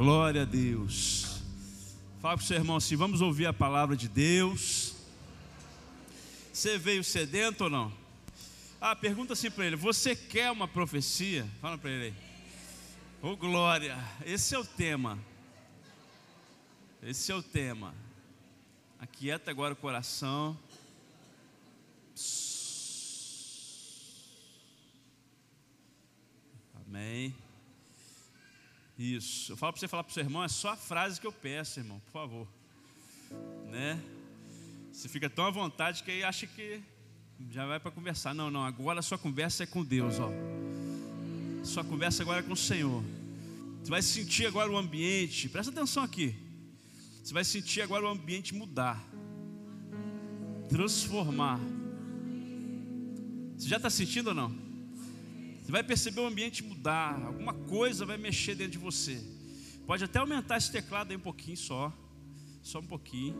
[0.00, 1.42] Glória a Deus.
[2.22, 4.94] Fala para o seu irmão assim: vamos ouvir a palavra de Deus.
[6.50, 7.92] Você veio sedento ou não?
[8.80, 11.46] Ah, pergunta assim para ele: Você quer uma profecia?
[11.60, 12.14] Fala para ele aí.
[13.20, 15.18] Ô oh, glória, esse é o tema.
[17.02, 17.94] Esse é o tema.
[18.98, 20.58] Aquieta agora o coração.
[26.86, 27.34] Amém.
[29.00, 29.52] Isso.
[29.52, 31.32] Eu falo para você falar para o seu irmão, é só a frase que eu
[31.32, 32.46] peço, irmão, por favor.
[33.70, 33.98] Né?
[34.92, 36.82] Você fica tão à vontade que aí acha que
[37.50, 38.34] já vai para conversar.
[38.34, 40.30] Não, não, agora a sua conversa é com Deus, ó.
[41.64, 43.02] Sua conversa agora é com o Senhor.
[43.82, 46.36] Você vai sentir agora o ambiente, presta atenção aqui.
[47.24, 49.02] Você vai sentir agora o ambiente mudar,
[50.68, 51.58] transformar.
[53.56, 54.59] Você já está sentindo ou não?
[55.62, 59.20] Você vai perceber o ambiente mudar, alguma coisa vai mexer dentro de você.
[59.86, 61.92] Pode até aumentar esse teclado aí um pouquinho só,
[62.62, 63.36] só um pouquinho.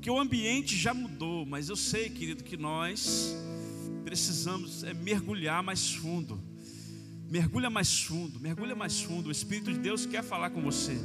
[0.00, 3.36] Que o ambiente já mudou, mas eu sei, querido, que nós
[4.04, 6.40] precisamos é mergulhar mais fundo.
[7.30, 9.28] Mergulha mais fundo, mergulha mais fundo.
[9.28, 10.96] O Espírito de Deus quer falar com você.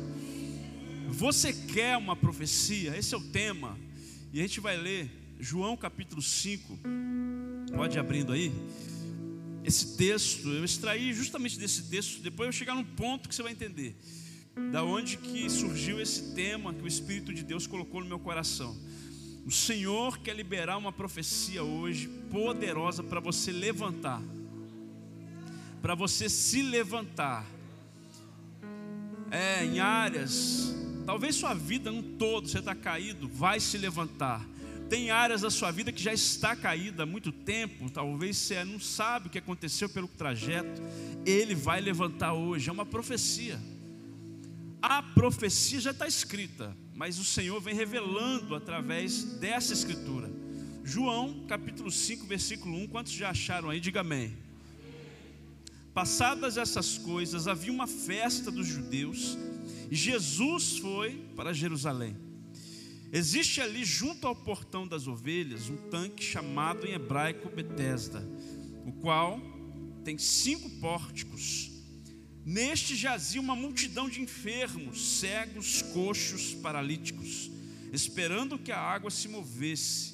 [1.09, 2.97] Você quer uma profecia?
[2.97, 3.77] Esse é o tema.
[4.31, 6.79] E a gente vai ler João capítulo 5.
[7.75, 8.53] Pode ir abrindo aí
[9.63, 13.53] esse texto, eu extraí justamente desse texto, depois eu chegar num ponto que você vai
[13.53, 13.95] entender.
[14.71, 18.77] Da onde que surgiu esse tema que o Espírito de Deus colocou no meu coração.
[19.45, 24.21] O Senhor quer liberar uma profecia hoje poderosa para você levantar.
[25.81, 27.45] Para você se levantar.
[29.31, 30.75] É, em áreas,
[31.05, 34.45] talvez sua vida num todo, você está caído, vai se levantar
[34.93, 38.79] tem áreas da sua vida que já está caída há muito tempo, talvez você não
[38.79, 40.83] sabe o que aconteceu pelo trajeto.
[41.25, 43.59] Ele vai levantar hoje, é uma profecia.
[44.79, 50.29] A profecia já está escrita, mas o Senhor vem revelando através dessa escritura.
[50.83, 52.87] João capítulo 5, versículo 1.
[52.89, 53.79] Quantos já acharam aí?
[53.79, 54.37] Diga amém.
[55.91, 59.39] Passadas essas coisas, havia uma festa dos judeus
[59.89, 62.15] e Jesus foi para Jerusalém.
[63.15, 68.27] Existe ali, junto ao portão das ovelhas, um tanque chamado em hebraico Betesda,
[68.87, 69.39] o qual
[70.03, 71.69] tem cinco pórticos.
[72.43, 77.51] Neste jazia uma multidão de enfermos, cegos, coxos, paralíticos,
[77.91, 80.13] esperando que a água se movesse,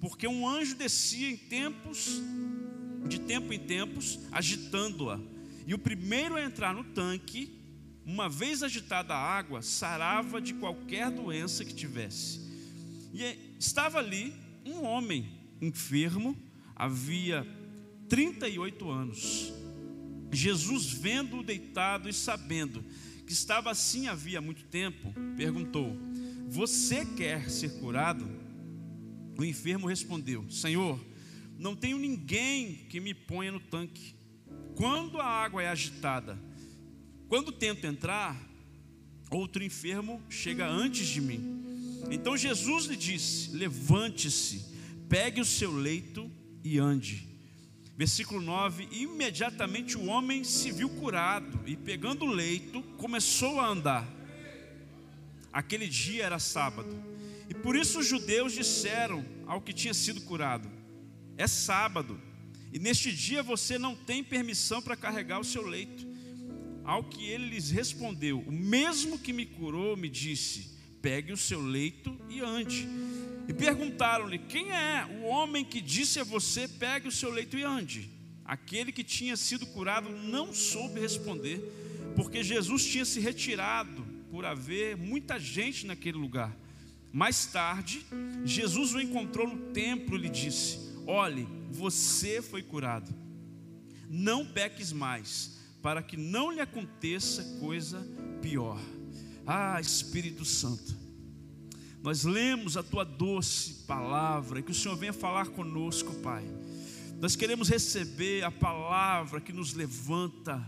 [0.00, 2.20] porque um anjo descia em tempos,
[3.06, 5.20] de tempo em tempos, agitando-a.
[5.68, 7.59] E o primeiro a entrar no tanque
[8.10, 12.40] uma vez agitada a água, sarava de qualquer doença que tivesse.
[13.14, 14.34] E estava ali
[14.66, 16.36] um homem enfermo,
[16.74, 17.46] havia
[18.08, 19.52] 38 anos.
[20.32, 22.84] Jesus, vendo-o deitado e sabendo
[23.24, 25.96] que estava assim havia muito tempo, perguntou:
[26.48, 28.28] Você quer ser curado?
[29.38, 30.98] O enfermo respondeu: Senhor,
[31.56, 34.16] não tenho ninguém que me ponha no tanque.
[34.74, 36.49] Quando a água é agitada,
[37.30, 38.36] quando tento entrar,
[39.30, 42.02] outro enfermo chega antes de mim.
[42.10, 44.64] Então Jesus lhe disse: Levante-se,
[45.08, 46.28] pegue o seu leito
[46.64, 47.28] e ande.
[47.96, 54.12] Versículo 9: Imediatamente o homem se viu curado e, pegando o leito, começou a andar.
[55.52, 57.00] Aquele dia era sábado,
[57.48, 60.68] e por isso os judeus disseram ao que tinha sido curado:
[61.38, 62.20] É sábado,
[62.72, 66.09] e neste dia você não tem permissão para carregar o seu leito.
[66.84, 70.70] Ao que ele lhes respondeu: O mesmo que me curou me disse:
[71.02, 72.88] Pegue o seu leito e ande.
[73.48, 77.62] E perguntaram-lhe: Quem é o homem que disse a você: Pegue o seu leito e
[77.62, 78.10] ande?
[78.44, 81.58] Aquele que tinha sido curado não soube responder,
[82.16, 86.56] porque Jesus tinha se retirado por haver muita gente naquele lugar.
[87.12, 88.04] Mais tarde,
[88.44, 93.12] Jesus o encontrou no templo e lhe disse: Olhe, você foi curado.
[94.08, 98.06] Não peques mais para que não lhe aconteça coisa
[98.42, 98.78] pior.
[99.46, 100.96] Ah, Espírito Santo,
[102.02, 106.44] nós lemos a tua doce palavra, que o Senhor venha falar conosco, Pai.
[107.20, 110.66] Nós queremos receber a palavra que nos levanta,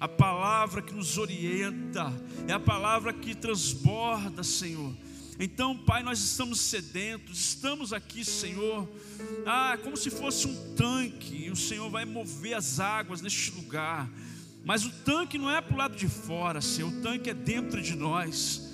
[0.00, 2.12] a palavra que nos orienta,
[2.48, 4.92] é a palavra que transborda, Senhor.
[5.38, 8.88] Então, Pai, nós estamos sedentos, estamos aqui, Senhor,
[9.46, 14.10] ah, como se fosse um tanque, e o Senhor vai mover as águas neste lugar.
[14.66, 17.80] Mas o tanque não é para o lado de fora, Senhor, o tanque é dentro
[17.80, 18.68] de nós.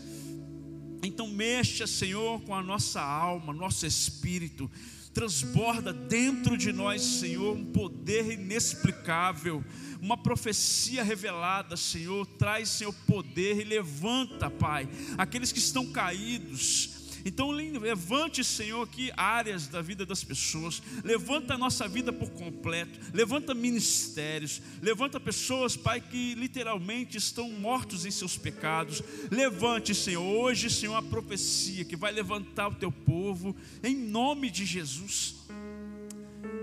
[1.02, 4.70] Então mexa, Senhor, com a nossa alma, nosso espírito.
[5.12, 9.62] transborda dentro de nós, Senhor, um poder inexplicável,
[10.00, 12.24] uma profecia revelada, Senhor.
[12.24, 16.91] Traz, Senhor, poder e levanta, Pai, aqueles que estão caídos,
[17.24, 22.98] então levante, Senhor, aqui áreas da vida das pessoas, levanta a nossa vida por completo,
[23.12, 29.02] levanta ministérios, levanta pessoas, Pai, que literalmente estão mortos em seus pecados.
[29.30, 34.64] Levante, Senhor, hoje, Senhor, a profecia que vai levantar o teu povo, em nome de
[34.64, 35.36] Jesus.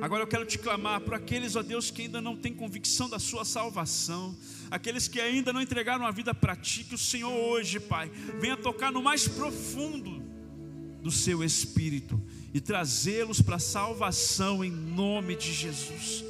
[0.02, 3.20] Agora eu quero te clamar por aqueles, ó Deus, que ainda não têm convicção da
[3.20, 4.36] sua salvação,
[4.72, 8.10] aqueles que ainda não entregaram a vida para ti, que o Senhor hoje, Pai,
[8.40, 10.29] venha tocar no mais profundo
[11.02, 12.22] do seu espírito
[12.54, 16.26] e trazê-los para a salvação em nome de Jesus.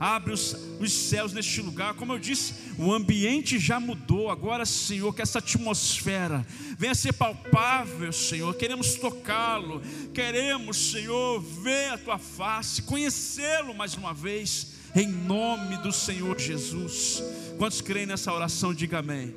[0.00, 4.30] Abre os, os céus neste lugar, como eu disse, o ambiente já mudou.
[4.30, 6.44] Agora, Senhor, que essa atmosfera
[6.76, 8.52] venha ser palpável, Senhor.
[8.56, 9.80] Queremos tocá-lo,
[10.12, 17.22] queremos, Senhor, ver a tua face, conhecê-lo mais uma vez, em nome do Senhor Jesus.
[17.56, 19.36] Quantos creem nessa oração, diga amém.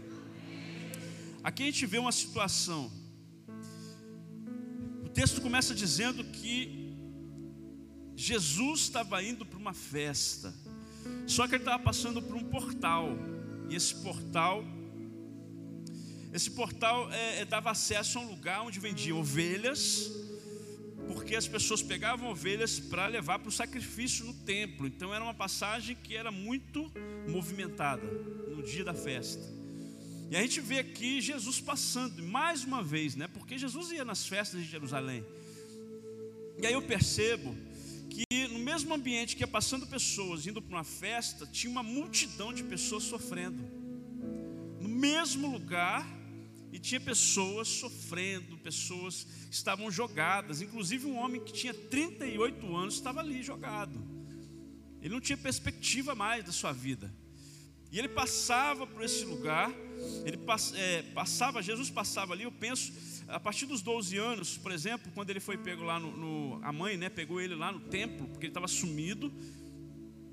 [1.43, 2.91] Aqui a gente vê uma situação
[5.15, 6.93] texto começa dizendo que
[8.17, 10.53] Jesus estava indo para uma festa,
[11.25, 13.17] só que ele estava passando por um portal,
[13.69, 14.65] e esse portal,
[16.33, 20.11] esse portal é, é, dava acesso a um lugar onde vendia ovelhas,
[21.07, 25.33] porque as pessoas pegavam ovelhas para levar para o sacrifício no templo, então era uma
[25.33, 26.91] passagem que era muito
[27.29, 28.05] movimentada
[28.53, 29.54] no dia da festa.
[30.29, 33.27] E a gente vê aqui Jesus passando, mais uma vez, né?
[33.27, 35.23] Porque Jesus ia nas festas de Jerusalém.
[36.57, 37.55] E aí eu percebo
[38.09, 42.53] que no mesmo ambiente que ia passando pessoas indo para uma festa, tinha uma multidão
[42.53, 43.63] de pessoas sofrendo.
[44.79, 46.07] No mesmo lugar,
[46.75, 53.21] e tinha pessoas sofrendo, pessoas estavam jogadas, inclusive um homem que tinha 38 anos estava
[53.21, 53.97] ali jogado.
[55.01, 57.13] Ele não tinha perspectiva mais da sua vida.
[57.91, 59.71] E ele passava por esse lugar,
[60.25, 60.39] ele
[60.75, 62.93] é, passava, Jesus passava ali, eu penso,
[63.27, 66.71] a partir dos 12 anos, por exemplo, quando ele foi pego lá no, no a
[66.71, 69.31] mãe, né, pegou ele lá no templo, porque ele estava sumido,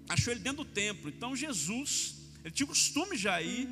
[0.09, 1.09] achou ele dentro do templo.
[1.09, 3.69] Então Jesus, ele tinha costume já ir,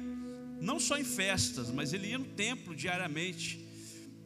[0.60, 3.60] não só em festas, mas ele ia no templo diariamente.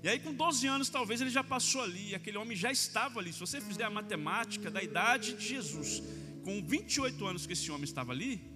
[0.03, 3.33] E aí, com 12 anos, talvez ele já passou ali, aquele homem já estava ali.
[3.33, 6.03] Se você fizer a matemática da idade de Jesus,
[6.43, 8.55] com 28 anos que esse homem estava ali,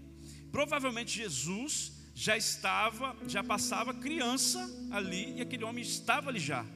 [0.50, 4.58] Provavelmente Jesus já estava, já passava criança
[4.90, 6.66] ali e aquele homem estava ali já.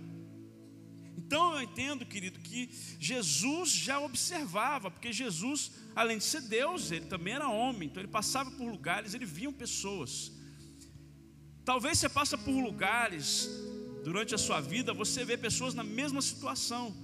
[1.17, 7.07] Então eu entendo, querido, que Jesus já observava, porque Jesus, além de ser Deus, ele
[7.07, 10.31] também era homem, então ele passava por lugares, ele via pessoas.
[11.65, 13.51] Talvez você passa por lugares
[14.05, 16.95] durante a sua vida, você vê pessoas na mesma situação.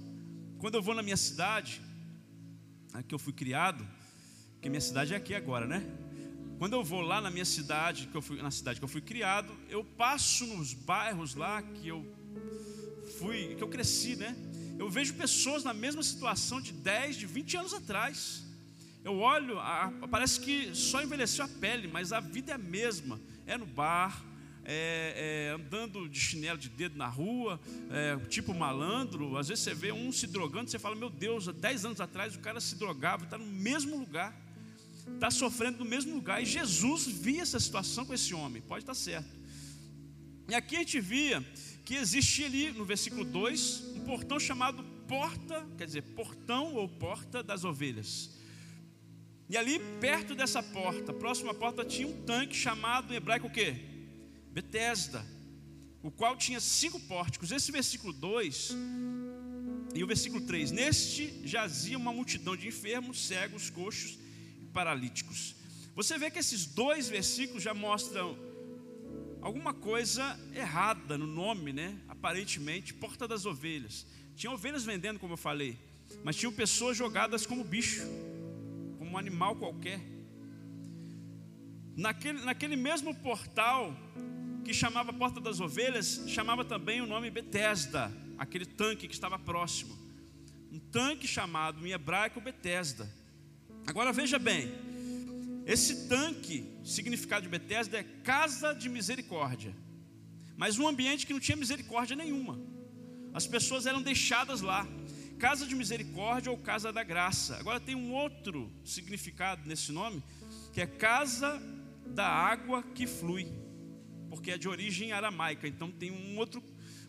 [0.59, 1.81] Quando eu vou na minha cidade,
[2.93, 3.85] aqui eu fui criado,
[4.53, 6.08] porque minha cidade é aqui agora, né?
[6.59, 8.99] Quando eu vou lá na minha cidade, que eu fui, na cidade que eu fui
[8.99, 12.05] criado, eu passo nos bairros lá que eu
[13.17, 14.35] fui, que eu cresci, né?
[14.77, 18.43] Eu vejo pessoas na mesma situação de 10, de 20 anos atrás.
[19.05, 23.21] Eu olho, a, parece que só envelheceu a pele, mas a vida é a mesma.
[23.47, 24.21] É no bar,
[24.65, 27.57] é, é, andando de chinelo de dedo na rua,
[27.89, 29.37] é, tipo malandro.
[29.37, 32.35] Às vezes você vê um se drogando, você fala: Meu Deus, há 10 anos atrás
[32.35, 34.48] o cara se drogava, está no mesmo lugar
[35.15, 36.41] está sofrendo no mesmo lugar.
[36.41, 39.39] E Jesus via essa situação com esse homem, pode estar certo.
[40.47, 41.45] E aqui a gente via
[41.85, 47.41] que existia ali no versículo 2 um portão chamado porta, quer dizer, portão ou porta
[47.41, 48.31] das ovelhas.
[49.49, 53.51] E ali perto dessa porta, próxima à porta, tinha um tanque chamado em hebraico o
[53.51, 53.75] quê?
[54.51, 55.25] Betesda,
[56.03, 57.51] o qual tinha cinco pórticos.
[57.51, 58.75] Esse versículo 2
[59.95, 64.18] e o versículo 3: Neste jazia uma multidão de enfermos, cegos, coxos
[64.69, 65.55] paralíticos.
[65.95, 68.37] Você vê que esses dois versículos já mostram
[69.41, 71.99] alguma coisa errada no nome, né?
[72.07, 74.05] Aparentemente, porta das ovelhas.
[74.35, 75.77] Tinha ovelhas vendendo, como eu falei,
[76.23, 78.07] mas tinham pessoas jogadas como bicho,
[78.97, 79.99] como um animal qualquer.
[81.95, 83.93] Naquele, naquele mesmo portal
[84.63, 89.97] que chamava Porta das Ovelhas, chamava também o nome Betesda, aquele tanque que estava próximo.
[90.71, 93.11] Um tanque chamado em hebraico Betesda.
[93.89, 94.71] Agora veja bem,
[95.65, 99.75] esse tanque, significado de Betesda é casa de misericórdia,
[100.55, 102.61] mas um ambiente que não tinha misericórdia nenhuma.
[103.33, 104.87] As pessoas eram deixadas lá,
[105.39, 107.57] casa de misericórdia ou casa da graça.
[107.57, 110.23] Agora tem um outro significado nesse nome,
[110.71, 111.59] que é casa
[112.05, 113.51] da água que flui,
[114.29, 116.61] porque é de origem aramaica, então tem um outro,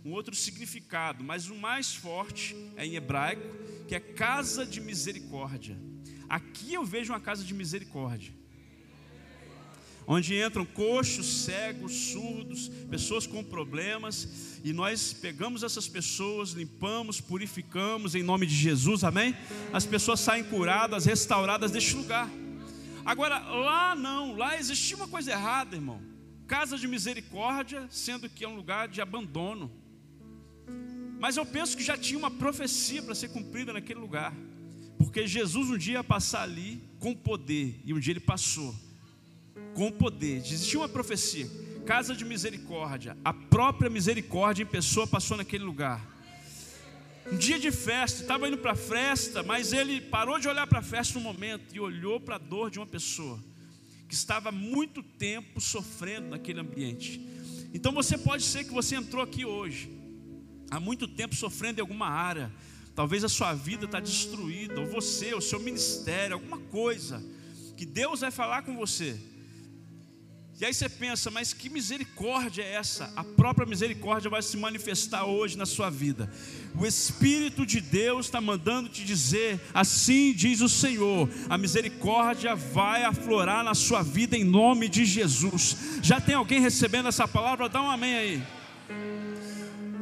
[0.02, 5.76] um outro significado, mas o mais forte é em hebraico, que é casa de misericórdia.
[6.30, 8.40] Aqui eu vejo uma casa de misericórdia
[10.12, 18.16] onde entram coxos, cegos, surdos, pessoas com problemas, e nós pegamos essas pessoas, limpamos, purificamos
[18.16, 19.36] em nome de Jesus, amém?
[19.72, 22.28] As pessoas saem curadas, restauradas deste lugar.
[23.04, 26.02] Agora, lá não, lá existia uma coisa errada, irmão.
[26.44, 29.70] Casa de misericórdia, sendo que é um lugar de abandono.
[31.20, 34.34] Mas eu penso que já tinha uma profecia para ser cumprida naquele lugar.
[35.00, 38.74] Porque Jesus um dia ia passar ali com poder, e um dia ele passou
[39.72, 40.36] com poder.
[40.36, 41.48] Existia uma profecia,
[41.86, 46.06] casa de misericórdia, a própria misericórdia em pessoa passou naquele lugar.
[47.32, 50.80] Um dia de festa, estava indo para a festa, mas ele parou de olhar para
[50.80, 53.42] a festa um momento e olhou para a dor de uma pessoa
[54.06, 57.18] que estava muito tempo sofrendo naquele ambiente.
[57.72, 59.90] Então você pode ser que você entrou aqui hoje,
[60.70, 62.52] há muito tempo sofrendo em alguma área,
[63.00, 67.24] talvez a sua vida está destruída, ou você, o seu ministério, alguma coisa,
[67.74, 69.18] que Deus vai falar com você.
[70.60, 73.10] E aí você pensa, mas que misericórdia é essa?
[73.16, 76.30] A própria misericórdia vai se manifestar hoje na sua vida.
[76.78, 83.04] O Espírito de Deus está mandando te dizer, assim diz o Senhor: a misericórdia vai
[83.04, 85.74] aflorar na sua vida em nome de Jesus.
[86.02, 87.66] Já tem alguém recebendo essa palavra?
[87.66, 88.42] Dá um amém aí.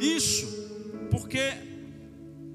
[0.00, 0.48] Isso,
[1.12, 1.67] porque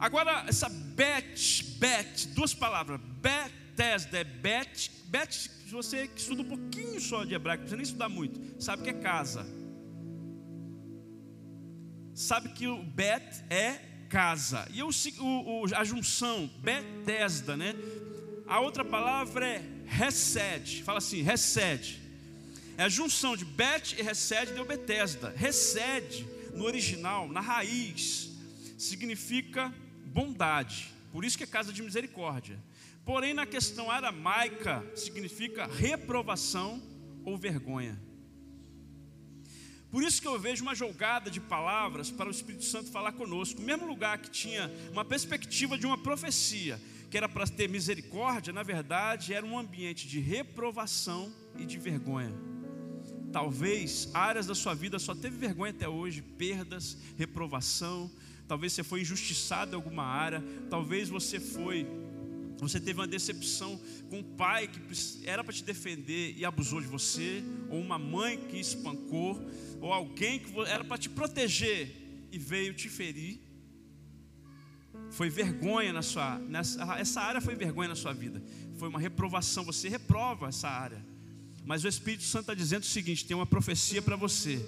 [0.05, 6.99] agora essa bet, bet, duas palavras, Bethesda é bet, bet se você estuda um pouquinho
[7.01, 9.45] só de hebraico, não precisa nem estudar muito, sabe que é casa.
[12.13, 14.67] Sabe que o Bet é casa.
[14.71, 17.73] E o, o, a junção, Bethesda, né?
[18.45, 20.83] A outra palavra é Resed.
[20.83, 21.99] Fala assim, Resed.
[22.77, 25.33] É a junção de Bet e Resed deu Bethesda.
[25.35, 28.29] Resed, no original, na raiz,
[28.77, 29.73] significa
[30.13, 30.93] bondade.
[31.11, 32.57] Por isso que é casa de misericórdia.
[33.03, 36.81] Porém, na questão aramaica, significa reprovação
[37.25, 37.99] ou vergonha.
[39.91, 43.61] Por isso que eu vejo uma jogada de palavras para o Espírito Santo falar conosco.
[43.61, 48.51] O mesmo lugar que tinha uma perspectiva de uma profecia, que era para ter misericórdia,
[48.51, 52.33] na verdade era um ambiente de reprovação e de vergonha.
[53.31, 58.09] Talvez áreas da sua vida só teve vergonha até hoje, perdas, reprovação.
[58.53, 61.87] Talvez você foi injustiçado em alguma área, talvez você foi
[62.59, 63.81] você teve uma decepção
[64.11, 64.79] com um pai que
[65.27, 69.43] era para te defender e abusou de você, ou uma mãe que espancou,
[69.81, 73.39] ou alguém que era para te proteger e veio te ferir.
[75.09, 78.39] Foi vergonha na sua, nessa, essa área foi vergonha na sua vida.
[78.77, 81.03] Foi uma reprovação, você reprova essa área.
[81.65, 84.63] Mas o Espírito Santo está dizendo o seguinte: tem uma profecia para você.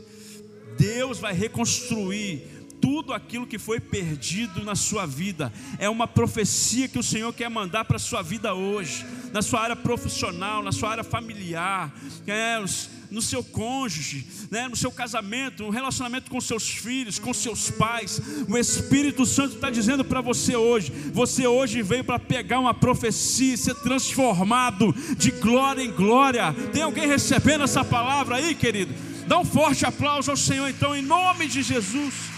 [0.78, 5.52] Deus vai reconstruir tudo aquilo que foi perdido na sua vida.
[5.80, 9.62] É uma profecia que o Senhor quer mandar para a sua vida hoje, na sua
[9.62, 11.94] área profissional, na sua área familiar,
[12.28, 12.64] é,
[13.12, 18.22] no seu cônjuge, né, no seu casamento, no relacionamento com seus filhos, com seus pais.
[18.48, 23.54] O Espírito Santo está dizendo para você hoje: você hoje veio para pegar uma profecia
[23.54, 26.54] e ser transformado de glória em glória.
[26.74, 28.94] Tem alguém recebendo essa palavra aí, querido?
[29.28, 32.35] Dá um forte aplauso ao Senhor, então, em nome de Jesus.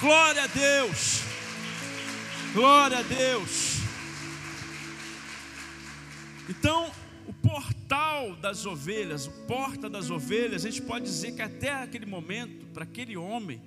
[0.00, 1.22] Glória a Deus.
[2.54, 3.78] Glória a Deus.
[6.48, 6.92] Então,
[7.26, 12.06] o portal das ovelhas, o porta das ovelhas, a gente pode dizer que até aquele
[12.06, 13.60] momento, para aquele homem,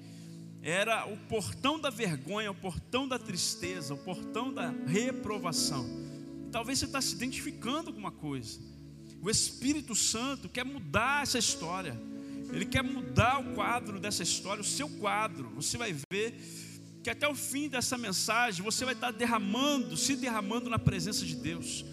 [0.63, 5.85] era o portão da vergonha, o portão da tristeza, o portão da reprovação.
[6.49, 8.57] Talvez você está se identificando com alguma coisa.
[9.21, 11.99] O Espírito Santo quer mudar essa história.
[12.51, 15.49] Ele quer mudar o quadro dessa história, o seu quadro.
[15.55, 16.35] Você vai ver
[17.03, 21.35] que até o fim dessa mensagem você vai estar derramando, se derramando na presença de
[21.35, 21.83] Deus.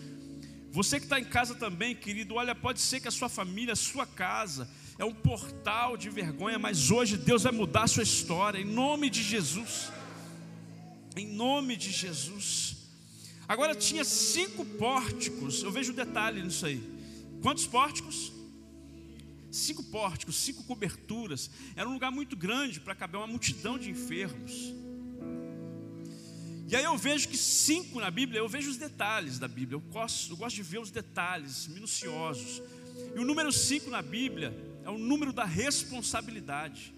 [0.71, 3.77] Você que está em casa também, querido, olha, pode ser que a sua família, a
[3.77, 8.59] sua casa, é um portal de vergonha, mas hoje Deus vai mudar a sua história,
[8.59, 9.91] em nome de Jesus.
[11.17, 12.77] Em nome de Jesus.
[13.47, 16.83] Agora tinha cinco pórticos, eu vejo um detalhe nisso aí.
[17.41, 18.33] Quantos pórticos?
[19.50, 21.50] Cinco pórticos, cinco coberturas.
[21.75, 24.75] Era um lugar muito grande para caber uma multidão de enfermos.
[26.71, 29.76] E aí eu vejo que cinco na Bíblia, eu vejo os detalhes da Bíblia.
[29.76, 32.62] Eu gosto, eu gosto de ver os detalhes minuciosos.
[33.14, 36.93] E o número cinco na Bíblia é o número da responsabilidade.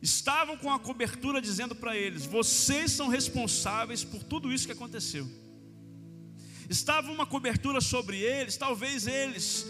[0.00, 5.28] Estavam com a cobertura dizendo para eles: vocês são responsáveis por tudo isso que aconteceu.
[6.68, 9.66] Estava uma cobertura sobre eles, talvez eles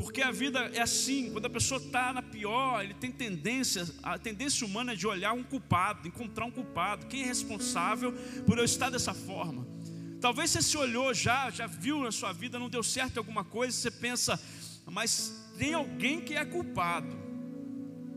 [0.00, 4.18] Porque a vida é assim, quando a pessoa está na pior, ele tem tendência, a
[4.18, 7.04] tendência humana é de olhar um culpado, encontrar um culpado.
[7.04, 8.10] Quem é responsável
[8.46, 9.68] por eu estar dessa forma?
[10.18, 13.76] Talvez você se olhou já, já viu na sua vida, não deu certo alguma coisa,
[13.76, 14.40] você pensa,
[14.86, 17.14] mas tem alguém que é culpado.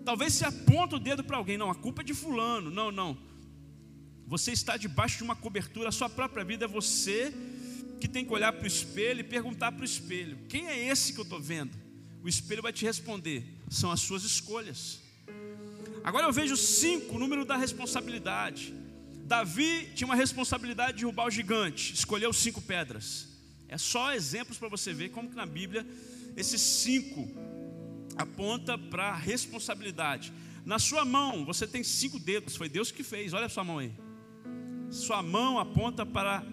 [0.06, 2.72] Talvez você aponta o dedo para alguém, não, a culpa é de fulano.
[2.72, 3.18] Não, não.
[4.26, 7.34] Você está debaixo de uma cobertura, a sua própria vida é você
[8.04, 11.14] que tem que olhar para o espelho e perguntar para o espelho: quem é esse
[11.14, 11.72] que eu estou vendo?
[12.22, 15.00] O espelho vai te responder: são as suas escolhas.
[16.04, 18.74] Agora eu vejo cinco, o número da responsabilidade.
[19.24, 23.30] Davi tinha uma responsabilidade de derrubar o gigante, escolheu cinco pedras.
[23.70, 25.88] É só exemplos para você ver como que na Bíblia
[26.36, 27.32] esses cinco
[28.18, 30.34] aponta para a responsabilidade.
[30.66, 33.32] Na sua mão você tem cinco dedos, foi Deus que fez.
[33.32, 33.94] Olha a sua mão aí.
[34.92, 36.44] Sua mão aponta para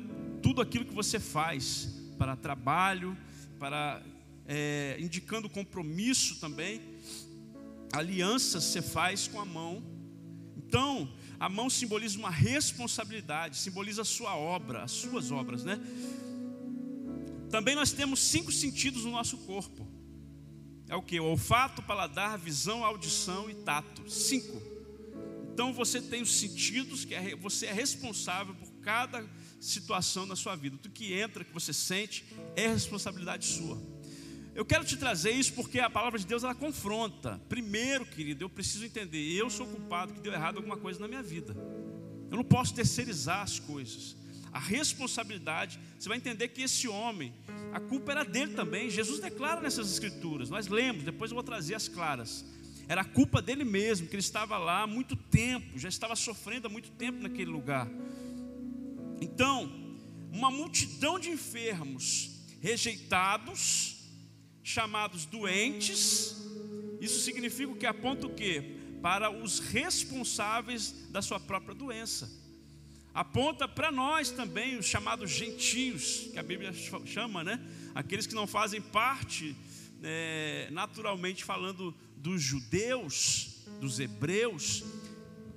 [0.43, 3.17] tudo aquilo que você faz para trabalho,
[3.59, 4.03] para
[4.47, 6.81] é, indicando compromisso também,
[7.93, 9.83] alianças você faz com a mão.
[10.57, 15.81] Então, a mão simboliza uma responsabilidade, simboliza a sua obra, as suas obras, né?
[17.51, 19.87] Também nós temos cinco sentidos no nosso corpo.
[20.89, 21.19] É o que?
[21.21, 24.09] Olfato, paladar, visão, audição e tato.
[24.11, 24.61] Cinco.
[25.53, 29.25] Então você tem os sentidos que é, você é responsável por cada
[29.61, 30.77] situação na sua vida.
[30.81, 32.25] Tudo que entra, que você sente,
[32.57, 33.81] é responsabilidade sua.
[34.55, 37.41] Eu quero te trazer isso porque a palavra de Deus ela confronta.
[37.49, 41.23] Primeiro, querido, eu preciso entender, eu sou culpado que deu errado alguma coisa na minha
[41.23, 41.55] vida.
[42.31, 44.17] Eu não posso terceirizar as coisas.
[44.53, 47.33] A responsabilidade, você vai entender que esse homem,
[47.73, 48.91] a culpa era dele também.
[48.91, 50.51] Jesus declara nessas escrituras.
[50.51, 52.45] Nós lemos, depois eu vou trazer as claras.
[52.89, 56.67] Era a culpa dele mesmo, que ele estava lá há muito tempo, já estava sofrendo
[56.67, 57.89] há muito tempo naquele lugar.
[59.21, 59.71] Então,
[60.33, 63.97] uma multidão de enfermos, rejeitados,
[64.63, 66.37] chamados doentes,
[67.01, 68.77] isso significa que aponta o quê?
[69.03, 72.31] Para os responsáveis da sua própria doença.
[73.13, 76.73] Aponta para nós também, os chamados gentios, que a Bíblia
[77.05, 77.61] chama, né?
[77.95, 79.57] Aqueles que não fazem parte,
[80.03, 84.85] é, naturalmente falando, dos judeus, dos hebreus,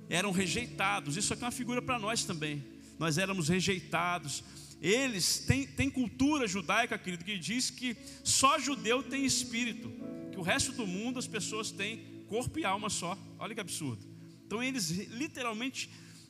[0.08, 1.16] eram rejeitados.
[1.16, 4.44] Isso aqui é uma figura para nós também nós éramos rejeitados.
[4.80, 9.90] Eles têm, têm cultura judaica, querido, que diz que só judeu tem espírito,
[10.30, 13.16] que o resto do mundo as pessoas têm corpo e alma só.
[13.38, 14.04] Olha que absurdo.
[14.46, 15.88] Então eles literalmente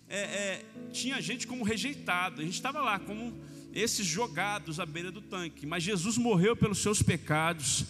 [0.09, 2.41] é, é, tinha gente como rejeitado.
[2.41, 3.35] A gente estava lá como
[3.73, 5.67] esses jogados à beira do tanque.
[5.67, 7.85] Mas Jesus morreu pelos seus pecados.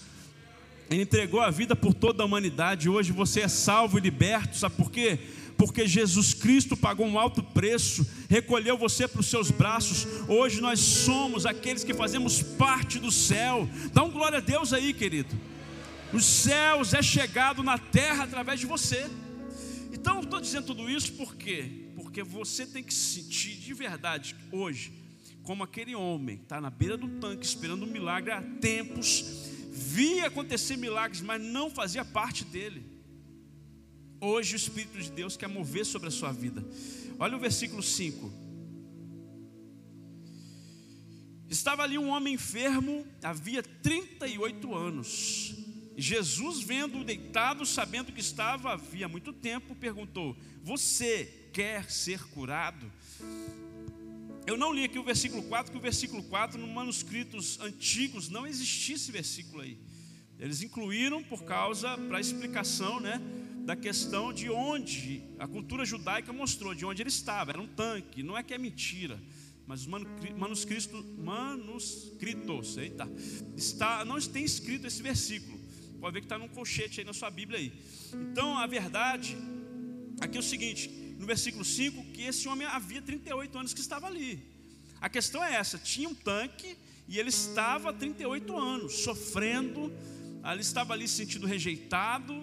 [0.90, 2.88] Ele entregou a vida por toda a humanidade.
[2.88, 4.56] Hoje você é salvo e liberto.
[4.56, 5.18] Sabe por quê?
[5.56, 10.06] Porque Jesus Cristo pagou um alto preço, recolheu você para os seus braços.
[10.28, 13.68] Hoje nós somos aqueles que fazemos parte do céu.
[13.92, 15.34] Dá um glória a Deus aí, querido.
[16.12, 19.10] Os céus é chegado na terra através de você.
[19.92, 21.88] Então, estou dizendo tudo isso por quê?
[21.94, 24.92] Porque você tem que se sentir de verdade hoje,
[25.42, 29.24] como aquele homem, está na beira do tanque esperando um milagre há tempos,
[29.70, 32.93] via acontecer milagres, mas não fazia parte dele.
[34.24, 36.64] Hoje o Espírito de Deus quer mover sobre a sua vida.
[37.18, 38.32] Olha o versículo 5.
[41.50, 45.54] Estava ali um homem enfermo, havia 38 anos.
[45.94, 52.90] Jesus, vendo-o deitado, sabendo que estava havia muito tempo, perguntou: Você quer ser curado?
[54.46, 58.46] Eu não li aqui o versículo 4, que o versículo 4, nos manuscritos antigos, não
[58.46, 59.78] existia esse versículo aí.
[60.38, 63.20] Eles incluíram por causa, para explicação, né?
[63.64, 67.50] Da questão de onde a cultura judaica mostrou, de onde ele estava.
[67.50, 69.20] Era um tanque, não é que é mentira,
[69.66, 73.08] mas os manuscritos, manuscritos eita,
[73.56, 75.58] está, não tem escrito esse versículo.
[76.00, 77.72] Pode ver que está num colchete aí na sua Bíblia aí.
[78.30, 79.36] Então a verdade
[80.20, 84.06] aqui é o seguinte: no versículo 5, que esse homem havia 38 anos que estava
[84.06, 84.38] ali.
[85.00, 86.76] A questão é essa: tinha um tanque
[87.08, 89.90] e ele estava há 38 anos sofrendo,
[90.52, 92.34] ele estava ali se sentindo rejeitado,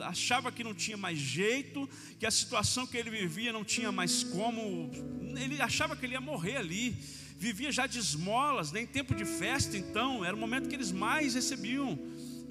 [0.00, 1.88] achava que não tinha mais jeito,
[2.18, 4.90] que a situação que ele vivia não tinha mais como,
[5.36, 6.96] ele achava que ele ia morrer ali,
[7.38, 11.34] vivia já de esmolas, nem tempo de festa, então, era o momento que eles mais
[11.34, 11.98] recebiam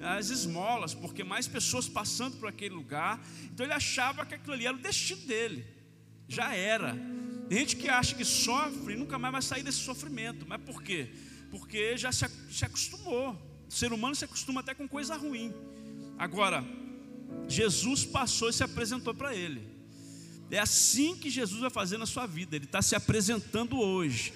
[0.00, 4.66] as esmolas, porque mais pessoas passando por aquele lugar, então ele achava que aquilo ali
[4.66, 5.66] era o destino dele,
[6.26, 6.96] já era.
[7.48, 10.82] Tem gente que acha que sofre e nunca mais vai sair desse sofrimento, mas por
[10.82, 11.10] quê?
[11.50, 13.53] Porque já se, se acostumou.
[13.68, 15.52] O ser humano se acostuma até com coisa ruim.
[16.18, 16.64] Agora,
[17.48, 19.74] Jesus passou e se apresentou para ele.
[20.50, 22.54] É assim que Jesus vai fazer na sua vida.
[22.54, 24.32] Ele está se apresentando hoje.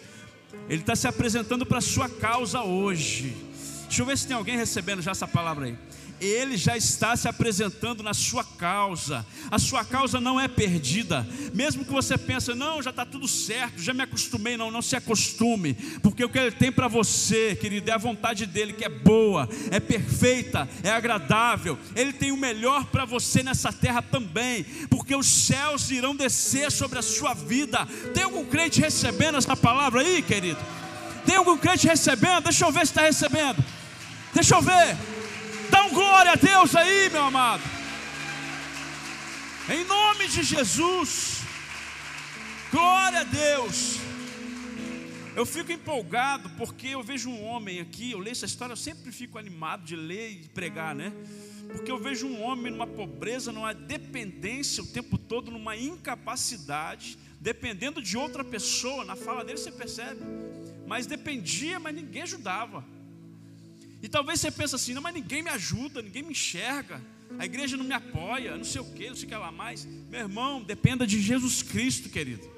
[0.69, 3.37] Ele está se apresentando para a sua causa hoje.
[3.85, 5.79] Deixa eu ver se tem alguém recebendo já essa palavra aí.
[6.21, 9.25] Ele já está se apresentando na sua causa.
[9.51, 11.27] A sua causa não é perdida.
[11.55, 14.97] Mesmo que você pense, não, já está tudo certo, já me acostumei, não, não se
[14.97, 18.89] acostume, porque o que Ele tem para você, querido, é a vontade dele, que é
[18.89, 21.79] boa, é perfeita, é agradável.
[21.95, 26.99] Ele tem o melhor para você nessa terra também, porque os céus irão descer sobre
[26.99, 27.87] a sua vida.
[28.15, 30.59] Tem algum crente recebendo essa palavra aí, querido?
[31.25, 32.45] Tem algum crente recebendo?
[32.45, 33.63] Deixa eu ver se está recebendo.
[34.33, 34.97] Deixa eu ver.
[35.71, 37.63] Dá um glória a Deus aí, meu amado.
[39.69, 41.43] Em nome de Jesus.
[42.71, 43.99] Glória a Deus.
[45.37, 49.13] Eu fico empolgado porque eu vejo um homem aqui, eu leio essa história, eu sempre
[49.13, 51.13] fico animado de ler e pregar, né?
[51.71, 58.03] Porque eu vejo um homem numa pobreza, numa dependência o tempo todo, numa incapacidade, dependendo
[58.03, 60.21] de outra pessoa, na fala dele você percebe.
[60.87, 62.85] Mas dependia, mas ninguém ajudava.
[64.03, 67.03] E talvez você pense assim, não, mas ninguém me ajuda, ninguém me enxerga,
[67.39, 69.85] a igreja não me apoia, não sei o que, não sei o que lá mais.
[69.85, 72.49] Meu irmão, dependa de Jesus Cristo, querido.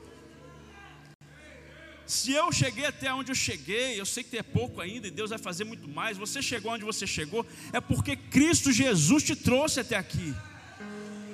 [2.06, 5.30] Se eu cheguei até onde eu cheguei, eu sei que é pouco ainda e Deus
[5.30, 6.18] vai fazer muito mais.
[6.18, 10.34] Você chegou onde você chegou, é porque Cristo Jesus te trouxe até aqui.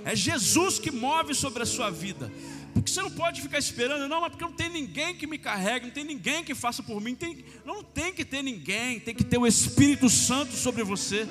[0.05, 2.31] É Jesus que move sobre a sua vida.
[2.77, 5.87] Porque você não pode ficar esperando, não, mas porque não tem ninguém que me carregue,
[5.87, 7.15] não tem ninguém que faça por mim.
[7.15, 11.27] Tem, não tem que ter ninguém, tem que ter o Espírito Santo sobre você.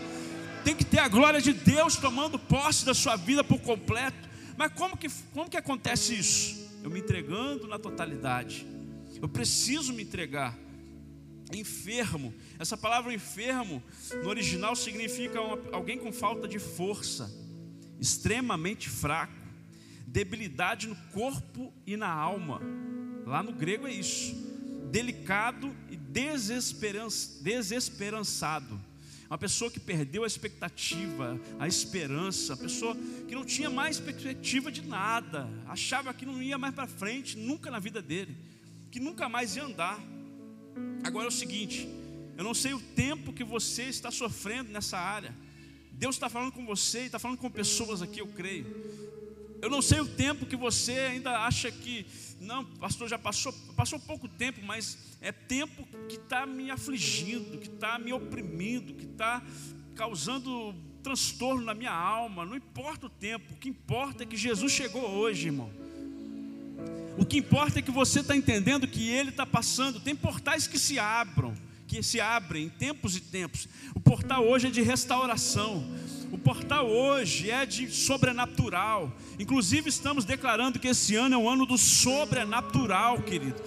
[0.63, 4.27] Tem que ter a glória de Deus tomando posse da sua vida por completo.
[4.57, 6.67] Mas como que, como que acontece isso?
[6.83, 8.65] Eu me entregando na totalidade.
[9.21, 10.57] Eu preciso me entregar.
[11.53, 13.83] Enfermo, essa palavra enfermo
[14.23, 15.37] no original significa
[15.71, 17.31] alguém com falta de força,
[17.99, 19.44] extremamente fraco
[20.07, 22.61] debilidade no corpo e na alma.
[23.25, 24.33] Lá no grego é isso.
[24.91, 28.79] Delicado e desesperançado.
[29.27, 32.95] Uma pessoa que perdeu a expectativa, a esperança, a pessoa
[33.27, 37.71] que não tinha mais perspectiva de nada, achava que não ia mais para frente, nunca
[37.71, 38.37] na vida dele,
[38.91, 39.99] que nunca mais ia andar.
[41.03, 41.89] Agora é o seguinte,
[42.37, 45.33] eu não sei o tempo que você está sofrendo nessa área.
[45.91, 48.65] Deus está falando com você está falando com pessoas aqui, eu creio.
[49.65, 52.05] Eu não sei o tempo que você ainda acha que,
[52.39, 57.69] não, pastor, já passou, passou pouco tempo, mas é tempo que está me afligindo, que
[57.69, 59.41] está me oprimindo, que está
[59.95, 62.45] causando transtorno na minha alma.
[62.45, 65.71] Não importa o tempo, o que importa é que Jesus chegou hoje, irmão.
[67.17, 69.99] O que importa é que você está entendendo que Ele está passando.
[69.99, 71.55] Tem portais que se abram,
[71.87, 73.67] que se abrem em tempos e tempos.
[73.95, 75.83] O portal hoje é de restauração.
[76.31, 79.11] O portal hoje é de sobrenatural.
[79.39, 83.61] Inclusive, estamos declarando que esse ano é o ano do sobrenatural, querido.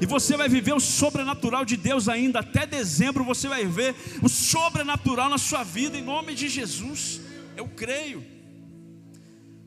[0.00, 2.40] E você vai viver o sobrenatural de Deus ainda.
[2.40, 7.20] Até dezembro você vai ver o sobrenatural na sua vida, em nome de Jesus.
[7.56, 8.24] Eu creio.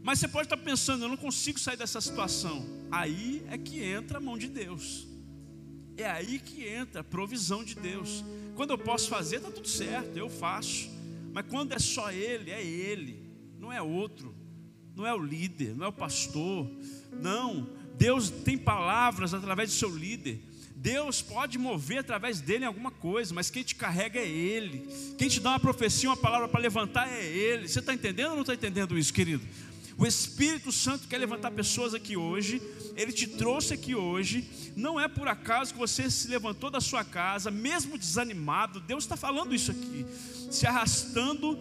[0.04, 2.66] Mas você pode estar pensando, eu não consigo sair dessa situação.
[2.92, 5.08] Aí é que entra a mão de Deus.
[5.98, 8.24] É aí que entra a provisão de Deus.
[8.56, 10.90] Quando eu posso fazer, está tudo certo, eu faço.
[11.36, 13.22] Mas quando é só ele, é ele,
[13.60, 14.34] não é outro,
[14.96, 16.66] não é o líder, não é o pastor.
[17.12, 20.40] Não, Deus tem palavras através do seu líder.
[20.78, 24.88] Deus pode mover através dele em alguma coisa, mas quem te carrega é Ele.
[25.18, 27.68] Quem te dá uma profecia, uma palavra para levantar é Ele.
[27.68, 29.46] Você está entendendo ou não está entendendo isso, querido?
[29.98, 32.62] O Espírito Santo quer levantar pessoas aqui hoje,
[32.98, 34.74] Ele te trouxe aqui hoje.
[34.76, 38.82] Não é por acaso que você se levantou da sua casa, mesmo desanimado.
[38.82, 40.06] Deus está falando isso aqui
[40.52, 41.60] se arrastando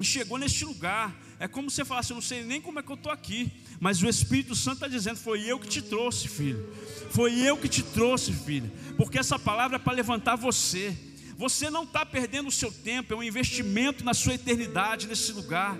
[0.00, 1.16] e chegou neste lugar.
[1.40, 4.02] É como você falasse, eu não sei nem como é que eu estou aqui, mas
[4.02, 6.72] o Espírito Santo está dizendo: foi eu que te trouxe, filho.
[7.10, 8.70] Foi eu que te trouxe, filho.
[8.96, 10.96] Porque essa palavra é para levantar você.
[11.36, 15.78] Você não está perdendo o seu tempo, é um investimento na sua eternidade nesse lugar.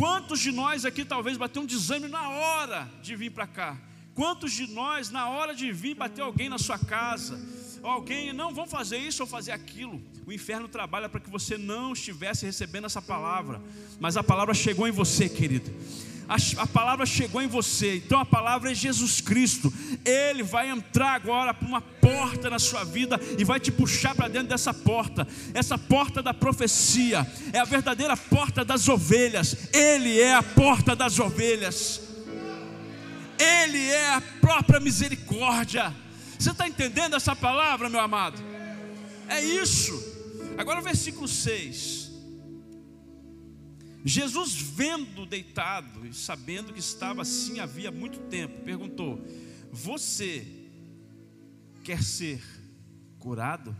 [0.00, 3.76] Quantos de nós aqui talvez bateu um desânimo na hora de vir para cá?
[4.14, 7.38] Quantos de nós, na hora de vir, bateu alguém na sua casa?
[7.82, 10.00] alguém, não, vão fazer isso ou fazer aquilo.
[10.26, 13.60] O inferno trabalha para que você não estivesse recebendo essa palavra,
[13.98, 15.70] mas a palavra chegou em você, querido.
[16.30, 19.72] A, a, palavra chegou em você, então a palavra é Jesus Cristo.
[20.04, 24.28] Ele vai entrar agora por uma porta na sua vida e vai te puxar para
[24.28, 25.26] dentro dessa porta.
[25.52, 29.56] Essa porta da profecia é a verdadeira porta das ovelhas.
[29.72, 32.00] Ele é a porta das ovelhas.
[33.36, 35.92] Ele é a própria misericórdia.
[36.38, 38.40] Você está entendendo essa palavra, meu amado?
[39.28, 40.00] É isso.
[40.56, 41.99] Agora o versículo 6.
[44.04, 49.22] Jesus, vendo deitado e sabendo que estava assim havia muito tempo, perguntou:
[49.70, 50.46] Você
[51.84, 52.42] quer ser
[53.18, 53.76] curado?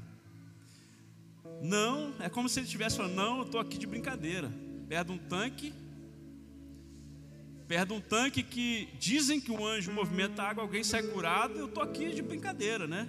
[1.62, 4.52] Não, é como se ele estivesse falando: Não, eu estou aqui de brincadeira.
[4.88, 5.72] Perto um tanque.
[7.66, 11.56] Perto um tanque que dizem que o anjo movimenta a água, alguém sai curado.
[11.56, 13.09] Eu estou aqui de brincadeira, né?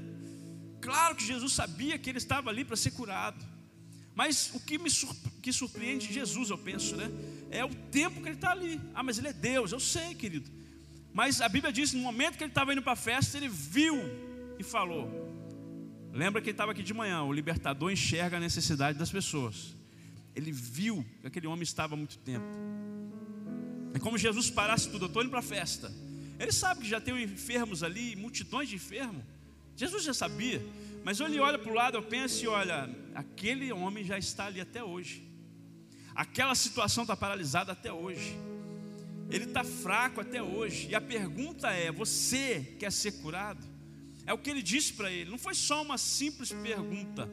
[0.79, 3.43] Claro que Jesus sabia que ele estava ali para ser curado.
[4.13, 4.89] Mas o que me
[5.41, 7.09] que surpreende Jesus, eu penso, né?
[7.49, 8.79] É o tempo que ele está ali.
[8.93, 10.49] Ah, mas ele é Deus, eu sei, querido.
[11.13, 13.97] Mas a Bíblia diz: no momento que ele estava indo para a festa, ele viu
[14.59, 15.29] e falou.
[16.13, 19.75] Lembra que ele estava aqui de manhã, o libertador enxerga a necessidade das pessoas.
[20.35, 22.45] Ele viu que aquele homem estava há muito tempo.
[23.93, 25.91] É como Jesus parasse tudo, eu estou indo para a festa.
[26.39, 29.23] Ele sabe que já tem enfermos ali, multidões de enfermos.
[29.75, 30.61] Jesus já sabia,
[31.03, 34.61] mas ele olha para o lado, eu penso e olha, aquele homem já está ali
[34.61, 35.27] até hoje.
[36.13, 38.37] Aquela situação está paralisada até hoje.
[39.29, 40.89] Ele está fraco até hoje.
[40.89, 43.65] E a pergunta é: você quer ser curado?
[44.25, 45.31] É o que ele disse para ele.
[45.31, 47.29] Não foi só uma simples pergunta.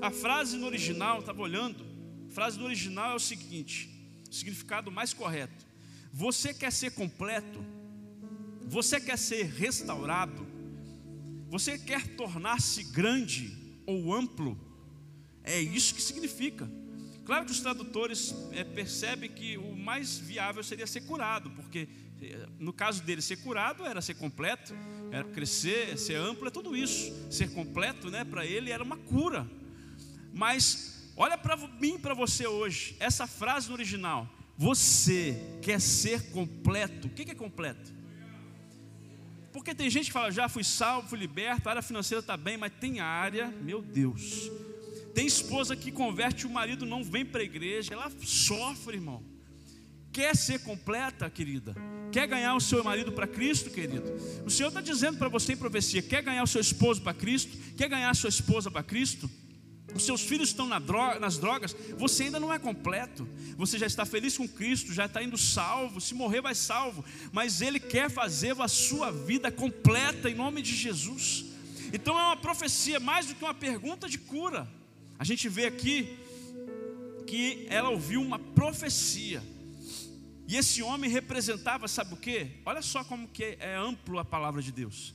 [0.00, 1.84] A frase no original, estava olhando.
[2.30, 3.90] A frase no original é o seguinte:
[4.30, 5.66] o significado mais correto.
[6.12, 7.64] Você quer ser completo?
[8.66, 10.46] Você quer ser restaurado?
[11.48, 13.56] Você quer tornar-se grande
[13.86, 14.58] ou amplo?
[15.42, 16.70] É isso que significa.
[17.24, 21.88] Claro que os tradutores é, percebem que o mais viável seria ser curado, porque
[22.20, 24.74] eh, no caso dele ser curado era ser completo,
[25.10, 27.12] era crescer, ser amplo, é tudo isso.
[27.30, 29.46] Ser completo, né, para ele era uma cura.
[30.34, 37.08] Mas olha para mim, para você hoje, essa frase no original: você quer ser completo?
[37.08, 37.97] O que é completo?
[39.58, 42.56] Porque tem gente que fala, já fui salvo, fui liberto, a área financeira está bem,
[42.56, 44.48] mas tem área, meu Deus,
[45.12, 49.20] tem esposa que converte o marido, não vem para a igreja, ela sofre, irmão.
[50.12, 51.74] Quer ser completa, querida?
[52.12, 54.04] Quer ganhar o seu marido para Cristo, querido?
[54.46, 57.56] O Senhor está dizendo para você em profecia: quer ganhar o seu esposo para Cristo?
[57.76, 59.28] Quer ganhar a sua esposa para Cristo?
[59.98, 63.28] Os seus filhos estão na droga, nas drogas, você ainda não é completo.
[63.56, 66.00] Você já está feliz com Cristo, já está indo salvo.
[66.00, 67.04] Se morrer, vai salvo.
[67.32, 71.46] Mas Ele quer fazer a sua vida completa em nome de Jesus.
[71.92, 74.68] Então é uma profecia mais do que uma pergunta de cura.
[75.18, 76.16] A gente vê aqui
[77.26, 79.42] que ela ouviu uma profecia.
[80.46, 82.52] E esse homem representava, sabe o que?
[82.64, 85.12] Olha só como que é amplo a palavra de Deus.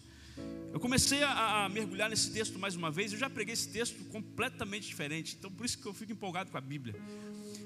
[0.71, 4.03] Eu comecei a, a, mergulhar nesse texto mais uma vez, eu já preguei esse texto
[4.05, 6.95] completamente diferente, então por isso que eu fico empolgado com a Bíblia.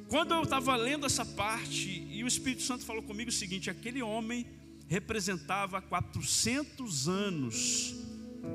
[0.10, 4.02] Quando eu estava lendo essa parte, e o Espírito Santo falou comigo o seguinte: aquele
[4.02, 4.46] homem
[4.88, 7.96] representava 400 anos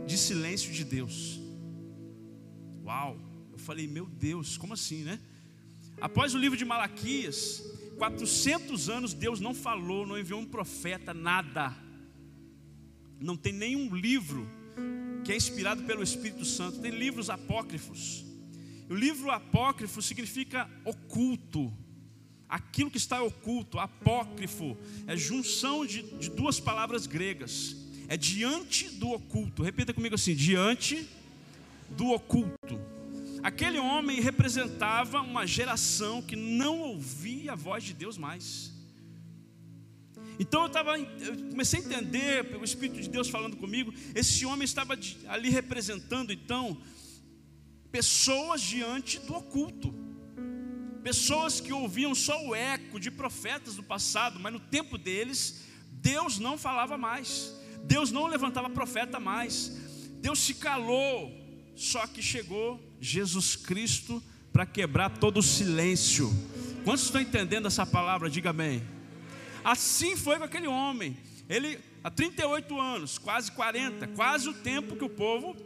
[0.06, 1.40] de silêncio de Deus.
[2.84, 3.32] Uau!
[3.62, 5.18] falei, meu Deus, como assim, né?
[6.00, 7.62] Após o livro de Malaquias,
[7.96, 11.74] 400 anos Deus não falou, não enviou um profeta, nada.
[13.22, 14.48] Não tem nenhum livro
[15.24, 16.80] que é inspirado pelo Espírito Santo.
[16.80, 18.24] Tem livros apócrifos.
[18.90, 21.72] O livro apócrifo significa oculto.
[22.48, 27.76] Aquilo que está oculto, apócrifo, é junção de, de duas palavras gregas.
[28.08, 29.62] É diante do oculto.
[29.62, 31.08] Repita comigo assim: diante
[31.90, 32.78] do oculto.
[33.42, 38.71] Aquele homem representava uma geração que não ouvia a voz de Deus mais.
[40.38, 44.64] Então eu, tava, eu comecei a entender, pelo Espírito de Deus falando comigo, esse homem
[44.64, 46.78] estava ali representando então
[47.90, 49.94] pessoas diante do oculto,
[51.02, 56.38] pessoas que ouviam só o eco de profetas do passado, mas no tempo deles, Deus
[56.38, 59.68] não falava mais, Deus não levantava profeta mais,
[60.20, 61.30] Deus se calou,
[61.74, 66.30] só que chegou Jesus Cristo para quebrar todo o silêncio.
[66.84, 68.30] Quantos estão entendendo essa palavra?
[68.30, 68.82] Diga amém.
[69.64, 71.16] Assim foi com aquele homem.
[71.48, 75.56] Ele, há 38 anos, quase 40, quase o tempo que o povo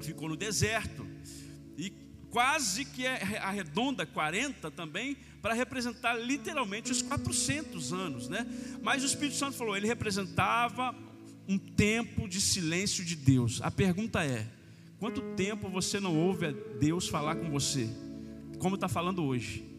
[0.00, 1.06] ficou no deserto.
[1.76, 1.92] E
[2.30, 8.46] quase que é arredonda 40 também, para representar literalmente os 400 anos, né?
[8.82, 10.94] Mas o Espírito Santo falou, ele representava
[11.48, 13.60] um tempo de silêncio de Deus.
[13.62, 14.46] A pergunta é:
[14.98, 17.88] Quanto tempo você não ouve a Deus falar com você?
[18.58, 19.75] Como está falando hoje.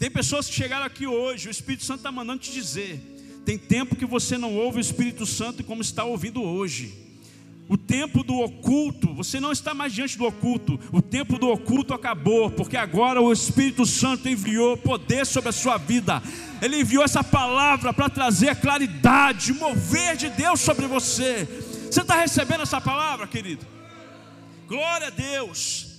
[0.00, 2.98] Tem pessoas que chegaram aqui hoje, o Espírito Santo está mandando te dizer.
[3.44, 6.94] Tem tempo que você não ouve o Espírito Santo como está ouvindo hoje.
[7.68, 10.80] O tempo do oculto, você não está mais diante do oculto.
[10.90, 15.76] O tempo do oculto acabou, porque agora o Espírito Santo enviou poder sobre a sua
[15.76, 16.22] vida.
[16.62, 21.46] Ele enviou essa palavra para trazer a claridade, mover de Deus sobre você.
[21.90, 23.66] Você está recebendo essa palavra, querido?
[24.66, 25.89] Glória a Deus.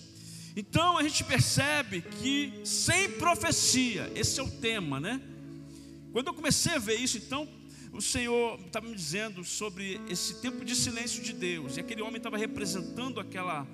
[0.56, 5.22] Então a gente percebe que sem profecia, esse é o tema, né?
[6.12, 7.48] Quando eu comecei a ver isso, então
[7.94, 12.18] o Senhor estava me dizendo sobre esse tempo de silêncio de Deus, e aquele homem
[12.18, 13.66] estava representando aquela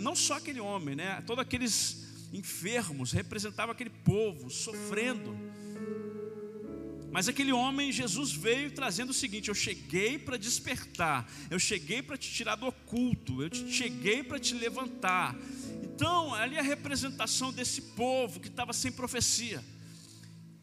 [0.00, 1.20] não só aquele homem, né?
[1.26, 5.36] Todos aqueles enfermos representavam aquele povo sofrendo.
[7.10, 12.16] Mas aquele homem, Jesus veio trazendo o seguinte: eu cheguei para despertar, eu cheguei para
[12.16, 15.36] te tirar do oculto, eu cheguei para te levantar.
[16.02, 19.62] Então, ali a representação desse povo que estava sem profecia.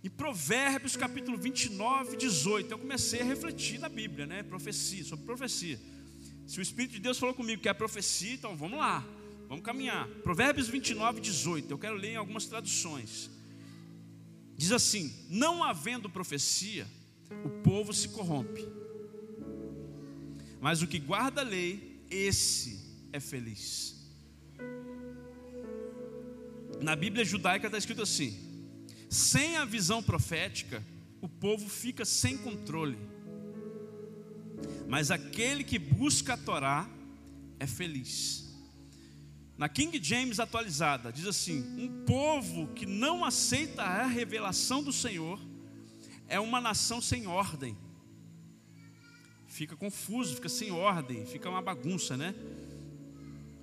[0.04, 4.44] Em Provérbios capítulo 29, 18, eu comecei a refletir na Bíblia, né?
[4.44, 5.80] Profecia, sobre profecia.
[6.46, 9.08] Se o Espírito de Deus falou comigo que é profecia, então vamos lá,
[9.48, 10.10] vamos caminhar.
[10.24, 13.30] Provérbios 29, 18, eu quero ler em algumas traduções.
[14.58, 16.86] Diz assim: Não havendo profecia,
[17.46, 18.68] o povo se corrompe,
[20.60, 22.78] mas o que guarda a lei, esse
[23.14, 23.99] é feliz.
[26.82, 28.38] Na Bíblia judaica está escrito assim:
[29.10, 30.84] sem a visão profética,
[31.22, 32.98] o povo fica sem controle,
[34.88, 36.90] mas aquele que busca a Torá
[37.60, 38.48] é feliz.
[39.58, 45.38] Na King James atualizada, diz assim: Um povo que não aceita a revelação do Senhor
[46.30, 47.78] é uma nação sem ordem.
[49.48, 52.34] Fica confuso, fica sem ordem, fica uma bagunça, né?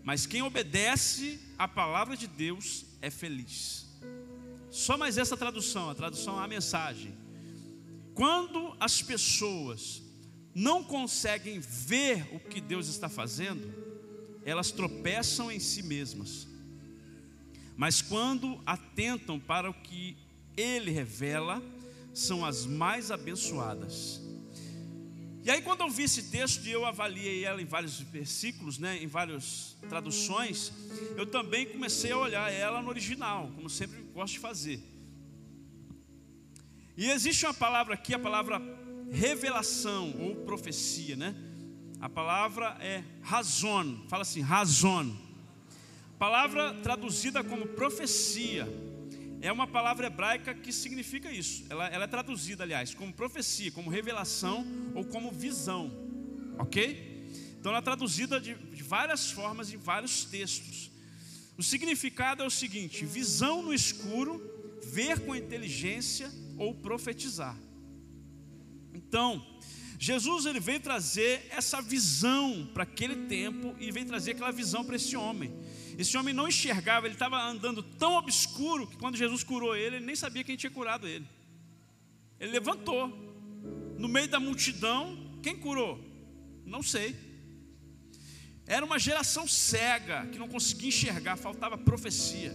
[0.06, 3.88] Mas quem obedece à palavra de Deus é feliz.
[4.70, 7.12] Só mais essa tradução, a tradução à mensagem.
[8.14, 10.00] Quando as pessoas
[10.54, 13.74] não conseguem ver o que Deus está fazendo,
[14.44, 16.46] elas tropeçam em si mesmas.
[17.76, 20.16] Mas quando atentam para o que
[20.56, 21.60] ele revela,
[22.14, 24.20] são as mais abençoadas.
[25.46, 29.00] E aí, quando eu vi esse texto e eu avaliei ela em vários versículos, né,
[29.00, 30.72] em várias traduções,
[31.16, 34.82] eu também comecei a olhar ela no original, como sempre gosto de fazer.
[36.96, 38.60] E existe uma palavra aqui, a palavra
[39.08, 41.32] revelação ou profecia, né?
[42.00, 45.16] A palavra é razon, fala assim, razon.
[46.18, 48.66] Palavra traduzida como profecia.
[49.46, 51.64] É uma palavra hebraica que significa isso.
[51.70, 55.88] Ela, ela é traduzida, aliás, como profecia, como revelação ou como visão.
[56.58, 57.30] Ok?
[57.60, 60.90] Então ela é traduzida de, de várias formas em vários textos.
[61.56, 64.42] O significado é o seguinte: visão no escuro,
[64.82, 66.28] ver com inteligência
[66.58, 67.56] ou profetizar.
[68.92, 69.46] Então,
[69.96, 74.96] Jesus ele veio trazer essa visão para aquele tempo e veio trazer aquela visão para
[74.96, 75.54] esse homem.
[75.98, 80.06] Esse homem não enxergava, ele estava andando tão obscuro que quando Jesus curou ele, ele
[80.06, 81.26] nem sabia quem tinha curado ele.
[82.38, 83.08] Ele levantou
[83.98, 85.98] no meio da multidão, quem curou?
[86.66, 87.16] Não sei.
[88.66, 92.52] Era uma geração cega que não conseguia enxergar, faltava profecia.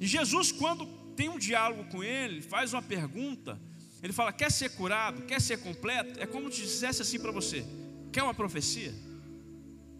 [0.00, 3.60] E Jesus, quando tem um diálogo com ele, faz uma pergunta,
[4.02, 6.18] ele fala: quer ser curado, quer ser completo?
[6.18, 7.64] É como se dissesse assim para você:
[8.12, 8.94] quer uma profecia?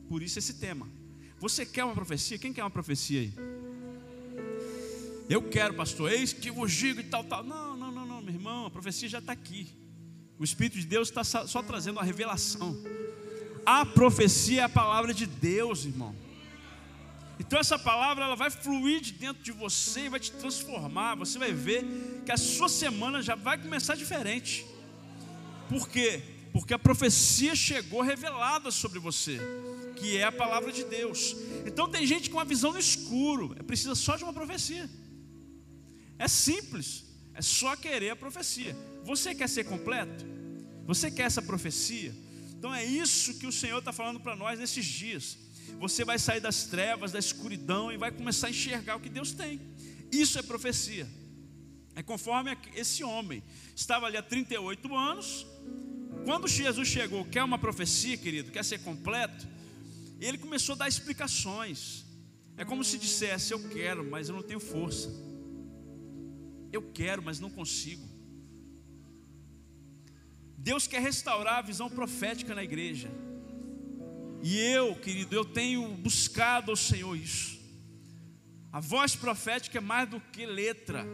[0.09, 0.89] Por isso esse tema.
[1.43, 2.39] Você quer uma profecia?
[2.39, 3.33] Quem quer uma profecia aí?
[5.29, 7.43] Eu quero, pastor, eis que vos digo e tal, tal.
[7.43, 9.67] Não, não, não, não, meu irmão, a profecia já está aqui.
[10.39, 12.81] O Espírito de Deus está só trazendo a revelação.
[13.67, 16.15] A profecia é a palavra de Deus, irmão.
[17.41, 21.17] Então essa palavra ela vai fluir de dentro de você e vai te transformar.
[21.17, 21.85] Você vai ver
[22.25, 24.65] que a sua semana já vai começar diferente.
[25.69, 26.23] Por quê?
[26.53, 29.41] Porque a profecia chegou revelada sobre você,
[29.93, 31.37] que é a palavra de Deus.
[31.67, 34.89] Então tem gente com uma visão no escuro, é precisa só de uma profecia.
[36.19, 38.77] É simples, é só querer a profecia.
[39.05, 40.25] Você quer ser completo?
[40.87, 42.15] Você quer essa profecia?
[42.57, 45.39] Então é isso que o Senhor está falando para nós nesses dias
[45.79, 49.33] você vai sair das trevas, da escuridão e vai começar a enxergar o que Deus
[49.33, 49.61] tem.
[50.11, 51.09] Isso é profecia.
[51.95, 53.43] É conforme esse homem
[53.75, 55.47] estava ali há 38 anos.
[56.25, 59.47] Quando Jesus chegou, quer uma profecia, querido, quer ser completo,
[60.25, 62.05] ele começou a dar explicações.
[62.57, 65.11] É como se dissesse: Eu quero, mas eu não tenho força.
[66.73, 68.09] Eu quero, mas não consigo.
[70.57, 73.11] Deus quer restaurar a visão profética na igreja.
[74.43, 77.61] E eu, querido, eu tenho buscado ao Senhor isso.
[78.73, 81.05] A voz profética é mais do que letra.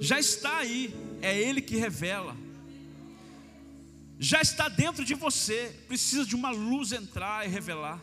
[0.00, 2.43] Já está aí, é Ele que revela.
[4.24, 8.00] Já está dentro de você, precisa de uma luz entrar e revelar.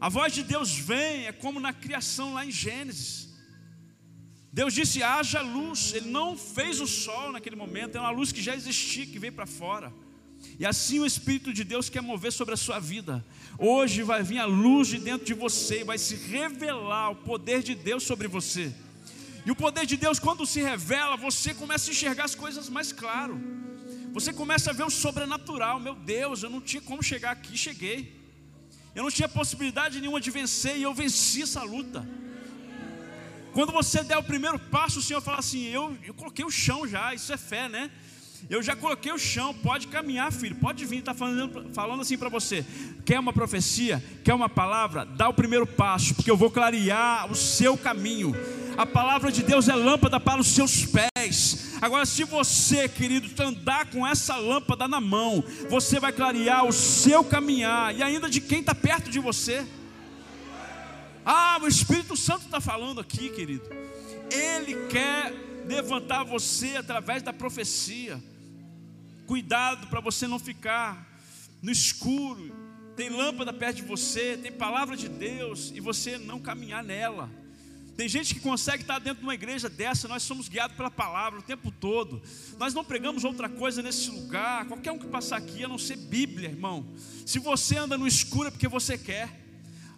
[0.00, 3.34] A voz de Deus vem, é como na criação lá em Gênesis.
[4.52, 5.94] Deus disse: haja luz.
[5.94, 9.32] Ele não fez o sol naquele momento, é uma luz que já existia, que veio
[9.32, 9.92] para fora.
[10.56, 13.24] E assim o Espírito de Deus quer mover sobre a sua vida.
[13.58, 17.74] Hoje vai vir a luz de dentro de você, vai se revelar o poder de
[17.74, 18.72] Deus sobre você.
[19.46, 22.92] E o poder de Deus, quando se revela, você começa a enxergar as coisas mais
[22.92, 23.38] claro.
[24.12, 25.78] Você começa a ver o sobrenatural.
[25.78, 28.24] Meu Deus, eu não tinha como chegar aqui, cheguei.
[28.94, 32.06] Eu não tinha possibilidade nenhuma de vencer e eu venci essa luta.
[33.52, 36.86] Quando você der o primeiro passo, o Senhor fala assim: eu, eu coloquei o chão
[36.86, 37.90] já, isso é fé, né?
[38.48, 40.98] Eu já coloquei o chão, pode caminhar, filho, pode vir.
[40.98, 42.64] Está falando, falando assim para você:
[43.04, 45.04] quer uma profecia, quer uma palavra?
[45.04, 48.32] Dá o primeiro passo, porque eu vou clarear o seu caminho.
[48.76, 51.74] A palavra de Deus é lâmpada para os seus pés.
[51.80, 57.22] Agora, se você, querido, andar com essa lâmpada na mão, você vai clarear o seu
[57.22, 59.64] caminhar e ainda de quem está perto de você.
[61.24, 63.68] Ah, o Espírito Santo está falando aqui, querido.
[64.30, 65.32] Ele quer
[65.66, 68.22] levantar você através da profecia.
[69.26, 71.06] Cuidado para você não ficar
[71.62, 72.52] no escuro.
[72.96, 77.43] Tem lâmpada perto de você, tem palavra de Deus e você não caminhar nela.
[77.96, 81.38] Tem gente que consegue estar dentro de uma igreja dessa, nós somos guiados pela palavra
[81.38, 82.20] o tempo todo.
[82.58, 84.64] Nós não pregamos outra coisa nesse lugar.
[84.66, 86.84] Qualquer um que passar aqui, a não ser Bíblia, irmão.
[87.24, 89.44] Se você anda no escuro é porque você quer.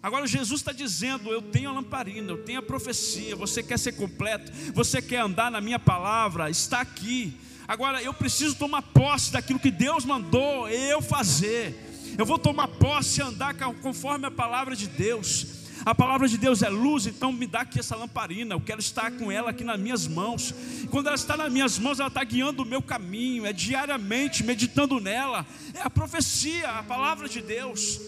[0.01, 3.35] Agora Jesus está dizendo: Eu tenho a lamparina, eu tenho a profecia.
[3.35, 4.51] Você quer ser completo?
[4.73, 6.51] Você quer andar na minha palavra?
[6.51, 7.35] Está aqui.
[7.67, 11.75] Agora eu preciso tomar posse daquilo que Deus mandou eu fazer.
[12.17, 15.56] Eu vou tomar posse e andar conforme a palavra de Deus.
[15.87, 18.53] A palavra de Deus é luz, então me dá aqui essa lamparina.
[18.53, 20.53] Eu quero estar com ela aqui nas minhas mãos.
[20.91, 23.45] Quando ela está nas minhas mãos, ela está guiando o meu caminho.
[23.45, 25.47] É diariamente meditando nela.
[25.73, 28.01] É a profecia, a palavra de Deus.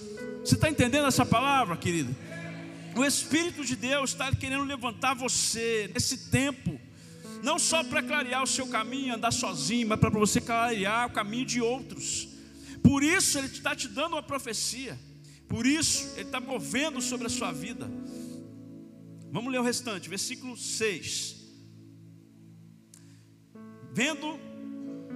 [0.43, 2.13] Você está entendendo essa palavra, querido?
[2.97, 6.77] O Espírito de Deus está querendo levantar você nesse tempo
[7.41, 11.45] não só para clarear o seu caminho, andar sozinho, mas para você clarear o caminho
[11.45, 12.27] de outros.
[12.83, 14.99] Por isso Ele está te dando uma profecia,
[15.49, 17.89] por isso Ele está movendo sobre a sua vida.
[19.31, 21.35] Vamos ler o restante, versículo 6.
[23.91, 24.39] Vendo,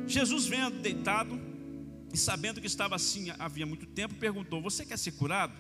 [0.08, 1.40] Jesus vendo deitado
[2.12, 5.54] e sabendo que estava assim havia muito tempo, perguntou: Você quer ser curado?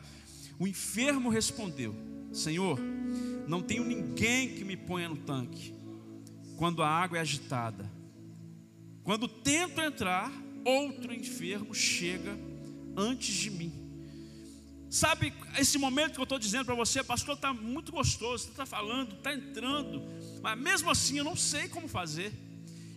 [0.59, 1.95] O enfermo respondeu:
[2.31, 2.79] Senhor,
[3.47, 5.73] não tenho ninguém que me ponha no tanque
[6.57, 7.89] quando a água é agitada.
[9.03, 10.31] Quando tento entrar,
[10.63, 12.37] outro enfermo chega
[12.95, 13.82] antes de mim.
[14.93, 19.15] Sabe, esse momento que eu estou dizendo para você, pastor, está muito gostoso, está falando,
[19.15, 20.03] está entrando,
[20.39, 22.31] mas mesmo assim eu não sei como fazer.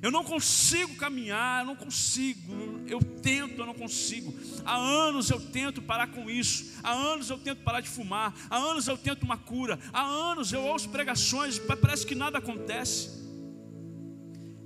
[0.03, 4.39] Eu não consigo caminhar, eu não consigo, eu tento, eu não consigo.
[4.63, 8.59] Há anos eu tento parar com isso, há anos eu tento parar de fumar, há
[8.59, 13.09] anos eu tento uma cura, há anos eu ouço pregações, parece que nada acontece.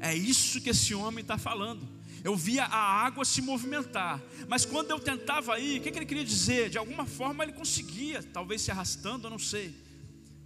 [0.01, 2.00] É isso que esse homem está falando.
[2.23, 6.07] Eu via a água se movimentar, mas quando eu tentava ir, o que, que ele
[6.07, 6.69] queria dizer?
[6.69, 9.75] De alguma forma ele conseguia, talvez se arrastando, eu não sei.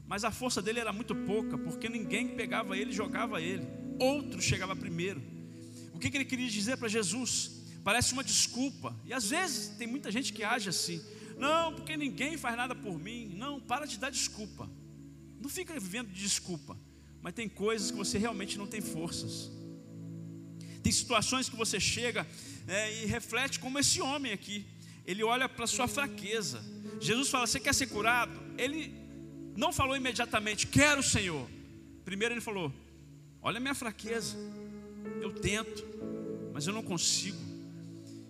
[0.06, 3.66] Mas a força dele era muito pouca, porque ninguém pegava ele e jogava ele.
[3.98, 5.22] Outro chegava primeiro.
[5.92, 7.62] O que, que ele queria dizer para Jesus?
[7.82, 8.94] Parece uma desculpa.
[9.04, 11.02] E às vezes tem muita gente que age assim.
[11.38, 13.34] Não, porque ninguém faz nada por mim.
[13.36, 14.70] Não, para de dar desculpa.
[15.40, 16.78] Não fica vivendo de desculpa
[17.24, 19.50] mas tem coisas que você realmente não tem forças.
[20.84, 22.26] Tem situações que você chega
[22.68, 24.66] é, e reflete como esse homem aqui.
[25.06, 26.62] Ele olha para sua fraqueza.
[27.00, 28.38] Jesus fala: Você quer ser curado?
[28.58, 28.94] Ele
[29.56, 31.48] não falou imediatamente: Quero, Senhor.
[32.04, 32.70] Primeiro ele falou:
[33.40, 34.36] Olha a minha fraqueza.
[35.22, 35.82] Eu tento,
[36.52, 37.38] mas eu não consigo.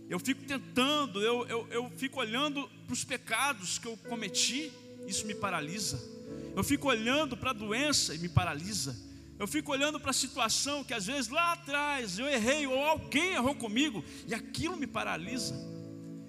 [0.09, 4.71] Eu fico tentando, eu, eu, eu fico olhando para os pecados que eu cometi,
[5.09, 6.01] isso me paralisa.
[6.55, 8.97] Eu fico olhando para a doença e me paralisa.
[9.45, 13.35] Eu fico olhando para a situação que às vezes lá atrás eu errei ou alguém
[13.35, 15.55] errou comigo e aquilo me paralisa.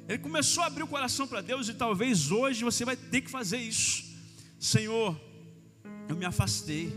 [0.05, 3.31] Ele começou a abrir o coração para Deus e talvez hoje você vai ter que
[3.31, 4.03] fazer isso.
[4.59, 5.17] Senhor,
[6.09, 6.91] eu me afastei.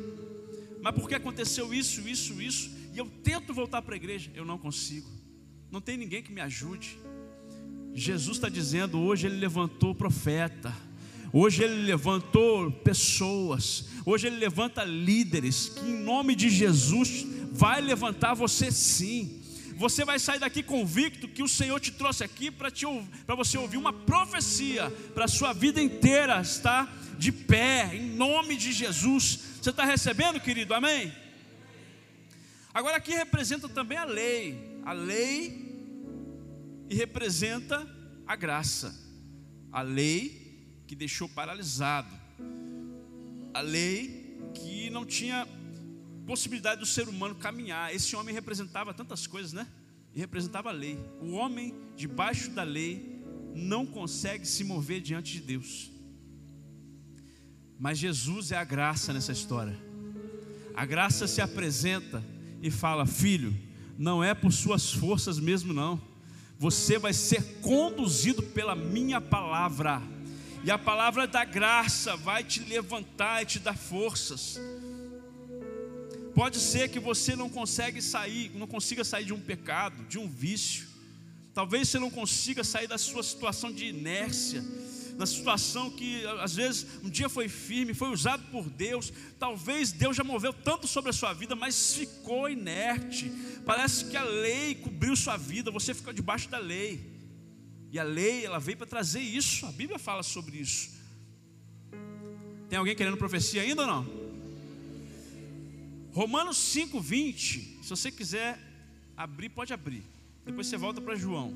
[0.83, 4.59] Mas porque aconteceu isso, isso, isso, e eu tento voltar para a igreja, eu não
[4.59, 5.09] consigo.
[5.71, 6.99] Não tem ninguém que me ajude.
[7.95, 10.75] Jesus está dizendo, hoje ele levantou o profeta
[11.33, 18.35] Hoje Ele levantou pessoas, hoje Ele levanta líderes, que em nome de Jesus vai levantar
[18.35, 19.43] você sim.
[19.77, 23.93] Você vai sair daqui convicto que o Senhor te trouxe aqui para você ouvir uma
[23.93, 29.39] profecia para a sua vida inteira estar de pé, em nome de Jesus.
[29.63, 30.75] Você está recebendo, querido?
[30.75, 31.13] Amém?
[32.75, 35.69] Agora aqui representa também a lei, a lei
[36.89, 37.87] e representa
[38.27, 38.95] a graça.
[39.71, 40.48] A lei
[40.89, 42.09] que deixou paralisado.
[43.53, 45.47] A lei que não tinha
[46.27, 47.95] possibilidade do ser humano caminhar.
[47.95, 49.69] Esse homem representava tantas coisas, né?
[50.15, 50.99] E representava a lei.
[51.21, 53.23] O homem debaixo da lei
[53.55, 55.93] não consegue se mover diante de Deus.
[57.79, 59.79] Mas Jesus é a graça nessa história.
[60.75, 62.25] A graça se apresenta
[62.63, 63.55] e fala: Filho,
[63.99, 66.01] não é por suas forças mesmo, não.
[66.59, 70.03] Você vai ser conduzido pela minha palavra
[70.65, 74.59] E a palavra da graça vai te levantar e te dar forças.
[76.35, 80.29] Pode ser que você não consegue sair, não consiga sair de um pecado, de um
[80.29, 80.87] vício.
[81.55, 84.65] Talvez você não consiga sair da sua situação de inércia,
[85.17, 89.13] da situação que às vezes um dia foi firme, foi usado por Deus.
[89.39, 93.33] Talvez Deus já moveu tanto sobre a sua vida, mas ficou inerte.
[93.67, 97.18] Parece que a lei cobriu sua vida, você ficou debaixo da lei.
[97.91, 99.67] E a lei, ela veio para trazer isso.
[99.67, 100.91] A Bíblia fala sobre isso.
[102.69, 104.29] Tem alguém querendo profecia ainda ou não?
[106.13, 107.83] Romanos 5:20.
[107.83, 108.59] Se você quiser
[109.17, 110.03] abrir, pode abrir.
[110.45, 111.55] Depois você volta para João.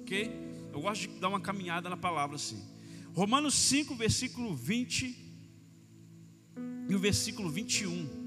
[0.00, 0.30] OK?
[0.72, 2.62] Eu gosto de dar uma caminhada na palavra assim.
[3.14, 5.16] Romanos 5, versículo 20
[6.88, 8.22] e o versículo 21.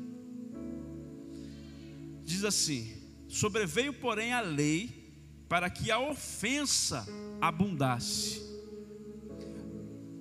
[2.23, 2.95] Diz assim:
[3.27, 5.04] Sobreveio, porém, a lei
[5.55, 7.07] para que a ofensa
[7.39, 8.41] abundasse.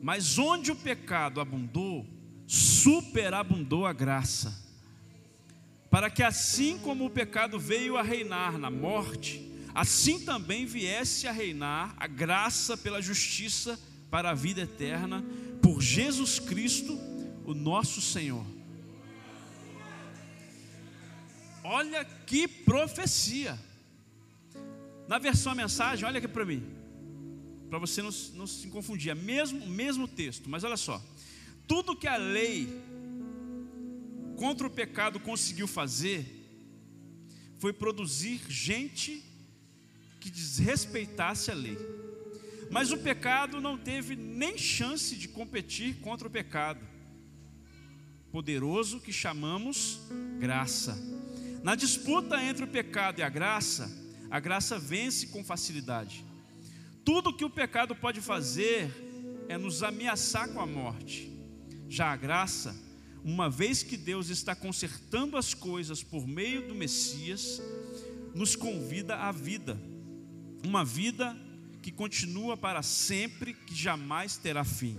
[0.00, 2.06] Mas onde o pecado abundou,
[2.46, 4.62] superabundou a graça
[5.90, 11.32] para que assim como o pecado veio a reinar na morte, assim também viesse a
[11.32, 13.76] reinar a graça pela justiça
[14.12, 15.24] para a vida eterna,
[15.60, 16.96] por Jesus Cristo,
[17.44, 18.46] o nosso Senhor.
[21.64, 23.58] Olha que profecia.
[25.08, 26.62] Na versão a mensagem, olha aqui para mim,
[27.68, 31.02] para você não, não, se confundir, é mesmo, mesmo texto, mas olha só:
[31.66, 32.68] tudo que a lei
[34.36, 36.42] contra o pecado conseguiu fazer
[37.58, 39.24] foi produzir gente
[40.20, 41.78] que desrespeitasse a lei.
[42.70, 46.94] Mas o pecado não teve nem chance de competir contra o pecado
[48.32, 50.00] poderoso que chamamos
[50.40, 50.98] graça.
[51.62, 53.88] Na disputa entre o pecado e a graça,
[54.34, 56.24] a graça vence com facilidade.
[57.04, 58.90] Tudo que o pecado pode fazer
[59.48, 61.30] é nos ameaçar com a morte.
[61.88, 62.74] Já a graça
[63.22, 67.62] uma vez que Deus está consertando as coisas por meio do Messias,
[68.34, 69.80] nos convida à vida,
[70.66, 71.36] uma vida
[71.80, 74.98] que continua para sempre, que jamais terá fim.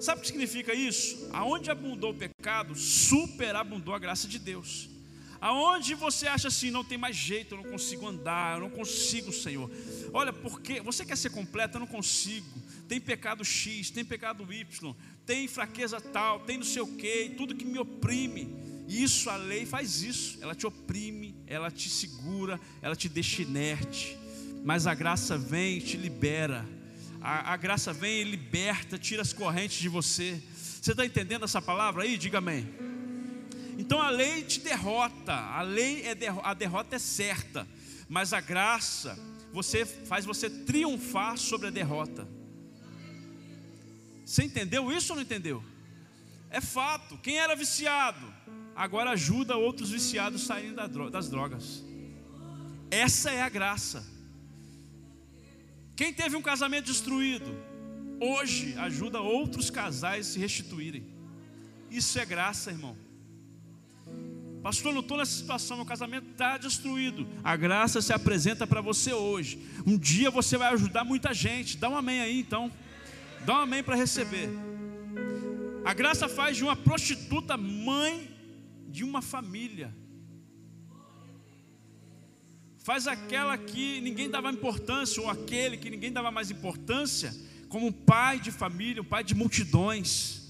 [0.00, 1.28] Sabe o que significa isso?
[1.30, 4.96] Aonde abundou o pecado, superabundou a graça de Deus.
[5.40, 9.32] Aonde você acha assim, não tem mais jeito, eu não consigo andar, eu não consigo,
[9.32, 9.70] Senhor.
[10.12, 12.60] Olha, porque você quer ser completo, eu não consigo.
[12.88, 17.54] Tem pecado X, tem pecado Y, tem fraqueza tal, tem não sei o que, tudo
[17.54, 18.48] que me oprime.
[18.88, 24.18] Isso, a lei faz isso, ela te oprime, ela te segura, ela te deixa inerte.
[24.64, 26.66] Mas a graça vem e te libera.
[27.20, 30.42] A, a graça vem e liberta, tira as correntes de você.
[30.80, 32.16] Você está entendendo essa palavra aí?
[32.16, 32.87] Diga amém.
[33.78, 37.66] Então a lei te derrota, a lei é a derrota é certa,
[38.08, 39.16] mas a graça
[39.52, 42.26] você faz você triunfar sobre a derrota.
[44.26, 45.62] Você entendeu isso ou não entendeu?
[46.50, 47.16] É fato.
[47.18, 48.26] Quem era viciado,
[48.74, 51.84] agora ajuda outros viciados a saírem das drogas.
[52.90, 54.04] Essa é a graça.
[55.94, 57.56] Quem teve um casamento destruído,
[58.20, 61.06] hoje ajuda outros casais a se restituírem.
[61.90, 62.96] Isso é graça, irmão.
[64.68, 67.26] Pastor, não estou nessa situação, meu casamento está destruído.
[67.42, 69.58] A graça se apresenta para você hoje.
[69.86, 71.78] Um dia você vai ajudar muita gente.
[71.78, 72.70] Dá um amém aí então.
[73.46, 74.50] Dá um amém para receber.
[75.86, 78.30] A graça faz de uma prostituta mãe
[78.90, 79.90] de uma família.
[82.76, 87.34] Faz aquela que ninguém dava importância, ou aquele que ninguém dava mais importância,
[87.70, 90.42] como um pai de família, um pai de multidões.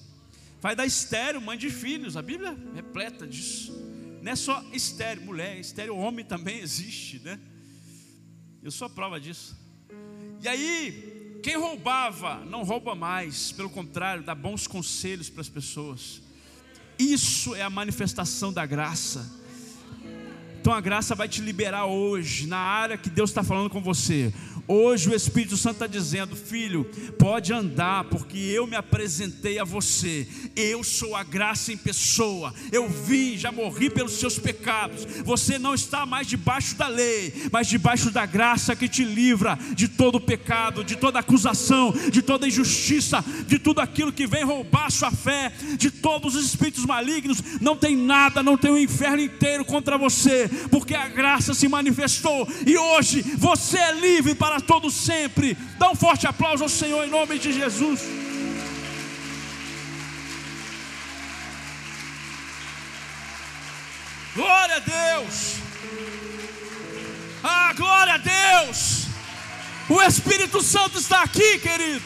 [0.59, 2.17] Faz da estéreo mãe de filhos.
[2.17, 3.88] A Bíblia é repleta disso.
[4.23, 7.39] Não é só estéreo, mulher, estéreo homem também existe, né?
[8.63, 9.57] Eu sou a prova disso.
[10.43, 16.21] E aí, quem roubava não rouba mais, pelo contrário, dá bons conselhos para as pessoas.
[16.99, 19.39] Isso é a manifestação da graça.
[20.61, 24.35] Então a graça vai te liberar hoje, na área que Deus está falando com você.
[24.71, 26.85] Hoje o Espírito Santo está dizendo: Filho,
[27.19, 30.29] pode andar, porque eu me apresentei a você.
[30.55, 32.53] Eu sou a graça em pessoa.
[32.71, 35.07] Eu vim, já morri pelos seus pecados.
[35.25, 39.89] Você não está mais debaixo da lei, mas debaixo da graça que te livra de
[39.89, 45.11] todo pecado, de toda acusação, de toda injustiça, de tudo aquilo que vem roubar sua
[45.11, 47.43] fé, de todos os espíritos malignos.
[47.59, 51.67] Não tem nada, não tem o um inferno inteiro contra você, porque a graça se
[51.69, 55.57] manifestou e hoje você é livre para para todo sempre.
[55.79, 58.01] Dá um forte aplauso ao Senhor em nome de Jesus.
[64.35, 65.55] Glória a Deus.
[67.43, 69.07] Ah, glória a Deus.
[69.89, 72.03] O Espírito Santo está aqui, querido.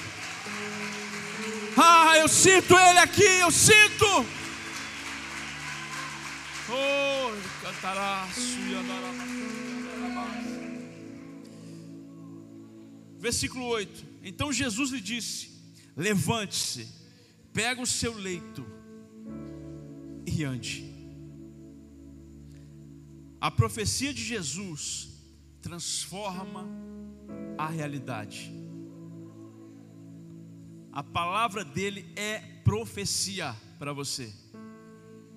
[1.77, 4.27] Ah, eu sinto Ele aqui, eu sinto.
[6.69, 7.33] Oh,
[7.63, 8.27] cantará,
[13.23, 15.53] Versículo 8: Então Jesus lhe disse:
[15.97, 16.89] Levante-se,
[17.53, 18.67] pega o seu leito
[20.27, 20.93] e ande.
[23.41, 25.09] A profecia de Jesus
[25.61, 26.67] transforma
[27.57, 28.53] a realidade.
[30.91, 34.33] A palavra dele é profecia para você.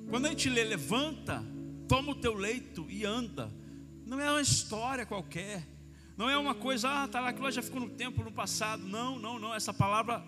[0.09, 1.43] Quando a gente lê, levanta,
[1.87, 3.53] toma o teu leito e anda.
[4.07, 5.74] Não é uma história qualquer.
[6.17, 8.83] Não é uma coisa, ah, tá lá, aquilo já ficou no tempo, no passado.
[8.83, 9.53] Não, não, não.
[9.53, 10.23] Essa palavra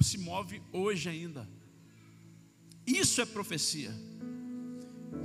[0.00, 1.48] se move hoje ainda.
[2.86, 3.94] Isso é profecia.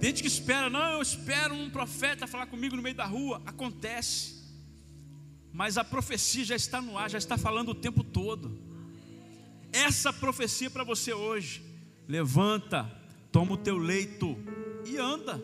[0.02, 3.42] Gente que espera, não, eu espero um profeta falar comigo no meio da rua.
[3.46, 4.44] Acontece.
[5.52, 8.74] Mas a profecia já está no ar, já está falando o tempo todo
[9.74, 11.64] essa profecia para você hoje.
[12.08, 12.90] Levanta,
[13.32, 14.38] toma o teu leito
[14.86, 15.42] e anda.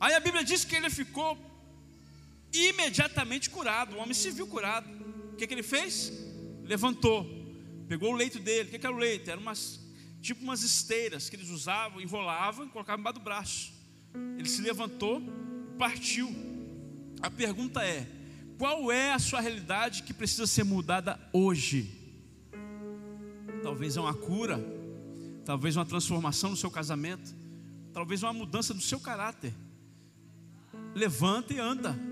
[0.00, 1.36] Aí a Bíblia diz que ele ficou
[2.52, 3.96] imediatamente curado.
[3.96, 4.88] O homem se viu curado.
[5.32, 6.12] O que, que ele fez?
[6.64, 7.26] Levantou,
[7.88, 8.68] pegou o leito dele.
[8.68, 9.30] O que, que era o leito?
[9.30, 9.80] Era umas,
[10.20, 13.72] tipo umas esteiras que eles usavam, enrolavam e colocavam embaixo do braço.
[14.38, 15.22] Ele se levantou,
[15.78, 16.34] partiu.
[17.22, 18.06] A pergunta é:
[18.58, 21.94] qual é a sua realidade que precisa ser mudada hoje?
[23.62, 24.60] Talvez é uma cura,
[25.44, 27.34] talvez uma transformação no seu casamento,
[27.92, 29.52] talvez uma mudança no seu caráter.
[30.94, 32.07] Levanta e anda.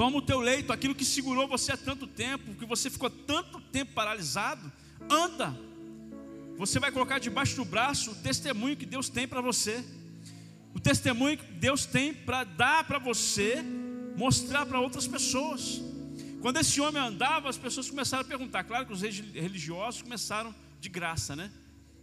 [0.00, 3.60] Toma o teu leito, aquilo que segurou você há tanto tempo, que você ficou tanto
[3.60, 4.72] tempo paralisado,
[5.10, 5.54] anda.
[6.56, 9.84] Você vai colocar debaixo do braço o testemunho que Deus tem para você.
[10.72, 13.62] O testemunho que Deus tem para dar para você
[14.16, 15.82] mostrar para outras pessoas.
[16.40, 18.64] Quando esse homem andava, as pessoas começaram a perguntar.
[18.64, 21.52] Claro que os religiosos começaram de graça, né?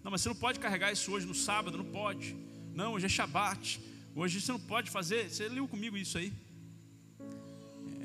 [0.03, 2.37] Não, mas você não pode carregar isso hoje no sábado, não pode.
[2.75, 3.81] Não, hoje é Shabat.
[4.13, 5.31] Hoje você não pode fazer.
[5.31, 6.31] Você leu comigo isso aí?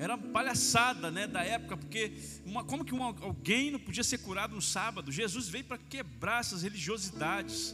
[0.03, 2.13] Era palhaçada, né, da época, porque
[2.45, 5.13] uma, como que uma, alguém não podia ser curado no sábado?
[5.13, 7.73] Jesus veio para quebrar essas religiosidades.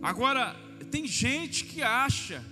[0.00, 0.54] Agora,
[0.92, 2.44] tem gente que acha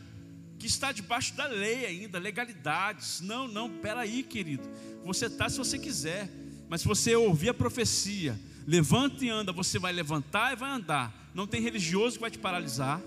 [0.59, 3.21] que está debaixo da lei ainda, legalidades.
[3.21, 4.69] Não, não, peraí, querido.
[5.05, 6.29] Você está se você quiser,
[6.69, 8.37] mas se você ouvir a profecia,
[8.67, 11.31] levanta e anda, você vai levantar e vai andar.
[11.33, 13.01] Não tem religioso que vai te paralisar,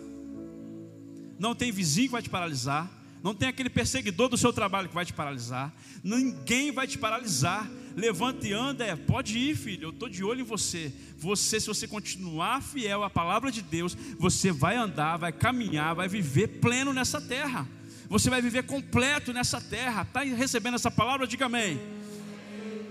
[1.38, 2.90] não tem vizinho que vai te paralisar,
[3.26, 5.74] não tem aquele perseguidor do seu trabalho que vai te paralisar,
[6.04, 7.68] ninguém vai te paralisar.
[7.96, 10.94] Levanta e anda, é, pode ir, filho, eu estou de olho em você.
[11.18, 16.08] Você, se você continuar fiel à palavra de Deus, você vai andar, vai caminhar, vai
[16.08, 17.68] viver pleno nessa terra.
[18.10, 20.04] Você vai viver completo nessa terra.
[20.04, 21.26] Está recebendo essa palavra?
[21.26, 21.82] Diga amém.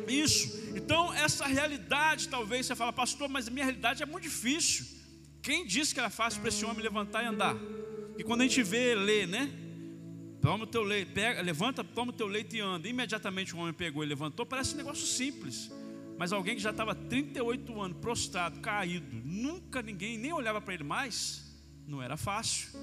[0.09, 0.73] Isso.
[0.75, 4.85] Então, essa realidade, talvez você fala, pastor, mas a minha realidade é muito difícil.
[5.41, 7.55] Quem disse que era fácil para esse homem levantar e andar?
[8.19, 9.61] E quando a gente vê, lê, né?
[10.45, 12.87] Toma o teu leito, pega, levanta, toma o teu leito e anda.
[12.87, 14.45] Imediatamente o homem pegou e levantou.
[14.45, 15.71] Parece um negócio simples.
[16.19, 20.85] Mas alguém que já estava 38 anos, prostrado, caído, nunca ninguém nem olhava para ele
[20.85, 21.43] mais,
[21.89, 22.79] não era fácil.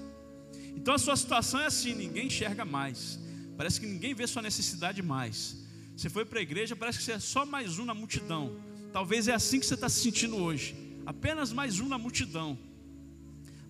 [0.76, 3.20] Então a sua situação é assim: ninguém enxerga mais.
[3.55, 5.64] Parece que ninguém vê sua necessidade mais.
[5.95, 8.59] Você foi para a igreja, parece que você é só mais um na multidão.
[8.91, 10.76] Talvez é assim que você está se sentindo hoje.
[11.05, 12.57] Apenas mais um na multidão.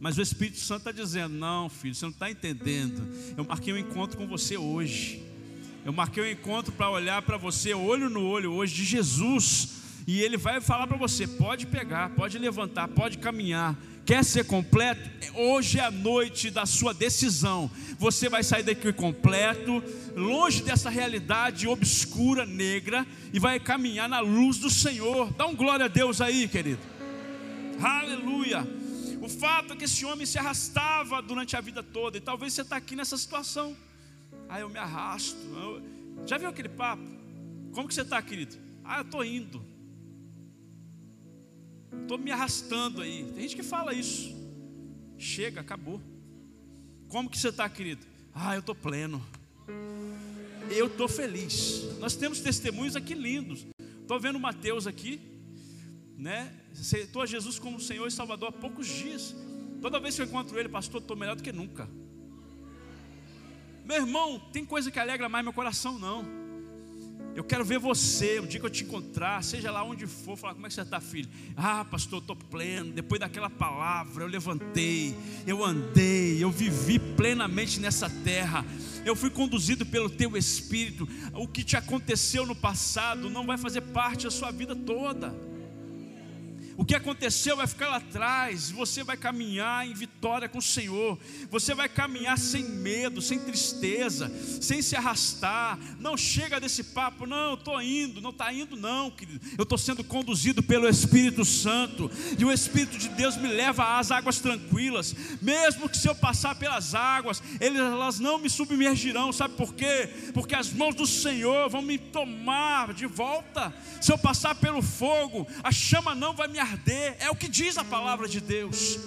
[0.02, 3.08] Mas o Espírito Santo está dizendo: não, filho, você não está entendendo.
[3.38, 5.24] Eu marquei um encontro com você hoje.
[5.86, 9.80] Eu marquei um encontro para olhar para você, olho no olho hoje, de Jesus.
[10.08, 13.78] E Ele vai falar para você: pode pegar, pode levantar, pode caminhar.
[14.04, 15.08] Quer ser completo?
[15.36, 17.70] Hoje é a noite da sua decisão.
[18.00, 19.84] Você vai sair daqui completo,
[20.16, 25.32] longe dessa realidade obscura, negra, e vai caminhar na luz do Senhor.
[25.34, 26.82] Dá um glória a Deus aí, querido.
[27.80, 28.81] Aleluia.
[29.22, 32.64] O fato é que esse homem se arrastava durante a vida toda, e talvez você
[32.64, 33.78] está aqui nessa situação.
[34.50, 35.38] Ah, eu me arrasto.
[35.38, 35.82] Eu...
[36.26, 37.04] Já viu aquele papo?
[37.72, 38.58] Como que você está, querido?
[38.84, 39.64] Ah, eu estou indo.
[42.02, 43.24] Estou me arrastando aí.
[43.34, 44.36] Tem gente que fala isso.
[45.18, 46.02] Chega, acabou.
[47.08, 48.06] Como que você está, querido?
[48.34, 49.24] Ah, eu estou pleno.
[50.70, 51.84] Eu estou feliz.
[52.00, 53.66] Nós temos testemunhos aqui lindos.
[54.02, 55.22] Estou vendo o Mateus aqui
[56.22, 59.36] né, aceitou a Jesus como Senhor e Salvador há poucos dias.
[59.82, 61.90] Toda vez que eu encontro ele, pastor, estou melhor do que nunca.
[63.84, 66.42] Meu irmão, tem coisa que alegra mais meu coração, não.
[67.34, 70.54] Eu quero ver você, o dia que eu te encontrar, seja lá onde for, falar
[70.54, 71.30] como é que você está, filho.
[71.56, 72.92] Ah, pastor, estou pleno.
[72.92, 75.16] Depois daquela palavra, eu levantei,
[75.48, 78.66] eu andei, eu vivi plenamente nessa terra.
[79.06, 81.08] Eu fui conduzido pelo teu espírito.
[81.34, 85.34] O que te aconteceu no passado não vai fazer parte da sua vida toda.
[86.82, 88.72] O que aconteceu vai ficar lá atrás.
[88.72, 91.16] Você vai caminhar em vitória com o Senhor.
[91.52, 95.78] Você vai caminhar sem medo, sem tristeza, sem se arrastar.
[96.00, 98.20] Não chega desse papo, não, estou indo.
[98.20, 99.40] Não está indo, não, querido.
[99.60, 102.10] Eu estou sendo conduzido pelo Espírito Santo.
[102.36, 105.16] E o Espírito de Deus me leva às águas tranquilas.
[105.40, 109.32] Mesmo que se eu passar pelas águas, elas não me submergirão.
[109.32, 110.10] Sabe por quê?
[110.34, 113.72] Porque as mãos do Senhor vão me tomar de volta.
[114.02, 117.48] Se eu passar pelo fogo, a chama não vai me arder arder, é o que
[117.48, 118.98] diz a palavra de Deus.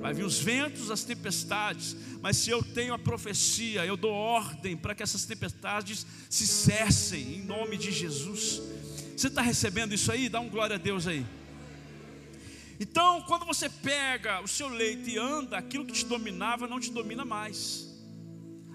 [0.00, 4.76] Vai vir os ventos, as tempestades, mas se eu tenho a profecia, eu dou ordem
[4.76, 8.62] para que essas tempestades se cessem, em nome de Jesus.
[9.16, 10.28] Você está recebendo isso aí?
[10.28, 11.26] Dá um glória a Deus aí.
[12.78, 16.92] Então, quando você pega o seu leito e anda, aquilo que te dominava não te
[16.92, 17.88] domina mais.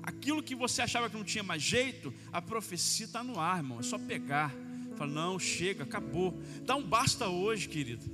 [0.01, 3.79] Aquilo que você achava que não tinha mais jeito, a profecia está no ar, irmão.
[3.79, 4.53] É só pegar.
[4.95, 6.39] Fala, não, chega, acabou.
[6.63, 8.09] Dá um basta hoje, querido.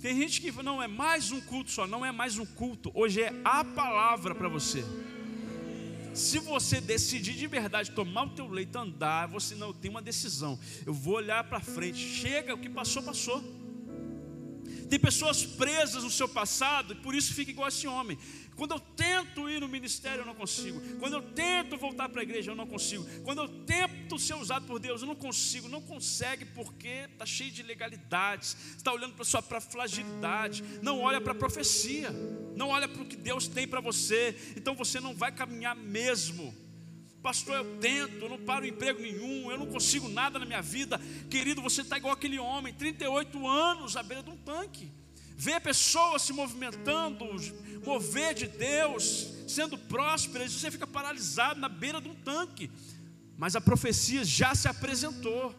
[0.00, 2.90] Tem gente que não é mais um culto só, não é mais um culto.
[2.94, 4.84] Hoje é a palavra para você.
[6.14, 10.58] Se você decidir de verdade tomar o teu leito, andar, você não tem uma decisão.
[10.86, 11.98] Eu vou olhar para frente.
[11.98, 13.42] Chega, o que passou, passou.
[14.88, 18.18] Tem pessoas presas no seu passado e por isso fica igual esse homem.
[18.56, 20.80] Quando eu tento ir no ministério, eu não consigo.
[20.98, 23.04] Quando eu tento voltar para a igreja, eu não consigo.
[23.22, 25.68] Quando eu tento ser usado por Deus, eu não consigo.
[25.68, 28.56] Não consegue porque está cheio de legalidades.
[28.76, 30.62] Está olhando para a sua fragilidade.
[30.82, 32.10] Não olha para a profecia.
[32.54, 34.36] Não olha para o que Deus tem para você.
[34.56, 36.54] Então você não vai caminhar mesmo.
[37.24, 41.00] Pastor, eu tento, eu não paro emprego nenhum, eu não consigo nada na minha vida.
[41.30, 44.92] Querido, você está igual aquele homem, 38 anos à beira de um tanque.
[45.36, 47.26] Vê pessoas se movimentando,
[47.84, 52.70] mover de Deus, sendo prósperas, você fica paralisado na beira de um tanque.
[53.36, 55.54] Mas a profecia já se apresentou.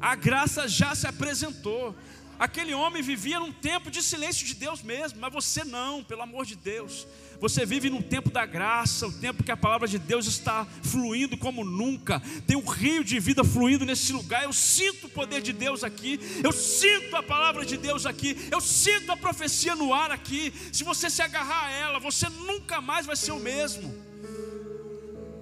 [0.00, 1.94] A graça já se apresentou.
[2.38, 6.44] Aquele homem vivia num tempo de silêncio de Deus mesmo, mas você não, pelo amor
[6.44, 7.06] de Deus.
[7.42, 11.36] Você vive num tempo da graça, o tempo que a palavra de Deus está fluindo
[11.36, 12.22] como nunca.
[12.46, 14.44] Tem um rio de vida fluindo nesse lugar.
[14.44, 16.20] Eu sinto o poder de Deus aqui.
[16.40, 18.36] Eu sinto a palavra de Deus aqui.
[18.48, 20.54] Eu sinto a profecia no ar aqui.
[20.72, 23.92] Se você se agarrar a ela, você nunca mais vai ser o mesmo.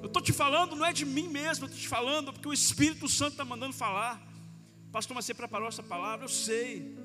[0.01, 2.55] Eu estou te falando, não é de mim mesmo, eu estou te falando porque o
[2.55, 4.27] Espírito Santo está mandando falar.
[4.91, 6.25] Pastor, mas você preparou essa palavra?
[6.25, 6.97] Eu sei.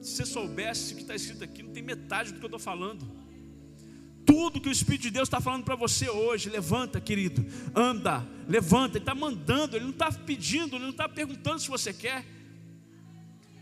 [0.00, 2.58] Se você soubesse o que está escrito aqui, não tem metade do que eu estou
[2.58, 3.21] falando.
[4.24, 7.44] Tudo que o Espírito de Deus está falando para você hoje, levanta, querido,
[7.74, 11.92] anda, levanta, Ele está mandando, Ele não está pedindo, Ele não está perguntando se você
[11.92, 12.24] quer.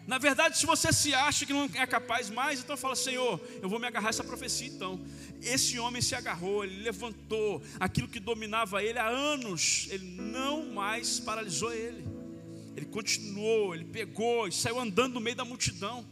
[0.06, 3.68] Na verdade, se você se acha que não é capaz mais, então fala, Senhor, eu
[3.68, 5.00] vou me agarrar a essa profecia então.
[5.40, 7.62] Esse homem se agarrou, ele levantou.
[7.78, 12.04] Aquilo que dominava ele há anos, ele não mais paralisou ele.
[12.76, 16.04] Ele continuou, ele pegou e saiu andando no meio da multidão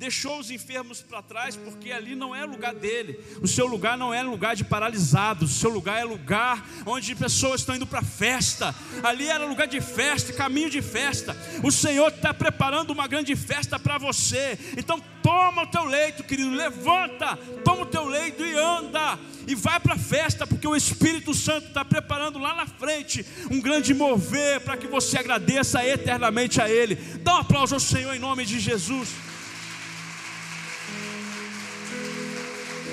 [0.00, 3.20] deixou os enfermos para trás, porque ali não é lugar dele.
[3.42, 7.60] O seu lugar não é lugar de paralisados, o seu lugar é lugar onde pessoas
[7.60, 8.74] estão indo para festa.
[9.02, 11.36] Ali era lugar de festa, caminho de festa.
[11.62, 14.58] O Senhor está preparando uma grande festa para você.
[14.74, 19.18] Então toma o teu leito, querido, levanta, toma o teu leito e anda.
[19.46, 23.60] E vai para a festa, porque o Espírito Santo está preparando lá na frente um
[23.60, 26.94] grande mover para que você agradeça eternamente a Ele.
[26.94, 29.10] Dá um aplauso ao Senhor em nome de Jesus.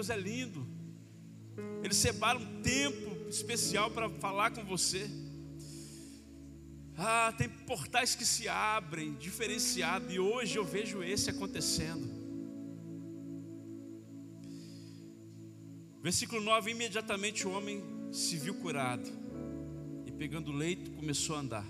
[0.00, 0.66] Deus é lindo.
[1.84, 5.06] Ele separa um tempo especial para falar com você.
[6.96, 12.08] Ah, tem portais que se abrem, diferenciado, e hoje eu vejo esse acontecendo.
[16.02, 19.06] Versículo 9: imediatamente o homem se viu curado,
[20.06, 21.66] e pegando o leito começou a andar.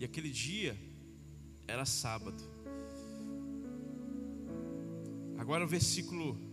[0.00, 0.76] E aquele dia
[1.68, 2.42] era sábado.
[5.38, 6.49] Agora o versículo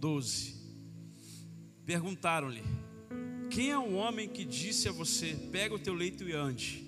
[0.00, 0.54] 12.
[1.84, 2.62] Perguntaram-lhe:
[3.50, 6.86] Quem é o homem que disse a você: pega o teu leito e ande?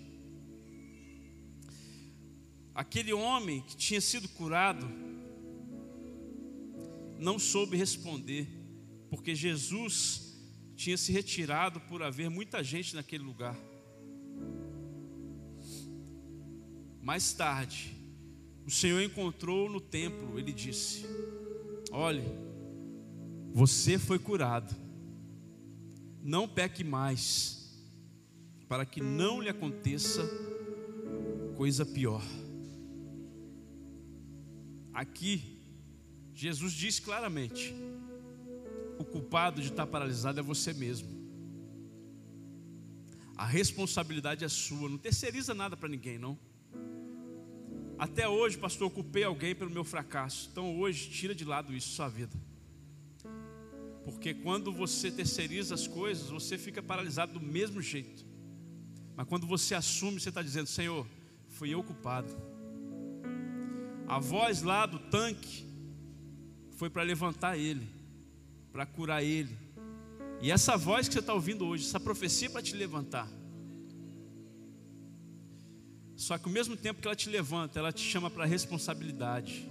[2.75, 4.89] Aquele homem que tinha sido curado
[7.19, 8.49] não soube responder,
[9.11, 10.33] porque Jesus
[10.75, 13.57] tinha se retirado por haver muita gente naquele lugar.
[17.03, 17.95] Mais tarde,
[18.65, 21.05] o Senhor encontrou no templo, ele disse:
[21.91, 22.25] Olhe,
[23.53, 24.75] você foi curado,
[26.23, 27.71] não peque mais,
[28.67, 30.23] para que não lhe aconteça
[31.57, 32.23] coisa pior.
[34.95, 35.59] Aqui,
[36.35, 37.75] Jesus diz claramente:
[38.99, 41.09] o culpado de estar paralisado é você mesmo.
[43.37, 46.39] A responsabilidade é sua, não terceiriza nada para ninguém, não.
[47.99, 50.49] Até hoje, pastor, eu culpei alguém pelo meu fracasso.
[50.51, 52.37] Então hoje, tira de lado isso sua vida.
[54.05, 58.25] Porque quando você terceiriza as coisas, você fica paralisado do mesmo jeito.
[59.17, 61.07] Mas quando você assume, você está dizendo: Senhor,
[61.49, 62.35] fui eu culpado.
[64.09, 65.65] A voz lá do tanque
[66.77, 67.87] foi para levantar ele,
[68.73, 69.57] para curar ele.
[70.41, 73.29] E essa voz que você está ouvindo hoje, essa profecia é para te levantar.
[76.17, 79.69] Só que ao mesmo tempo que ela te levanta, ela te chama para responsabilidade.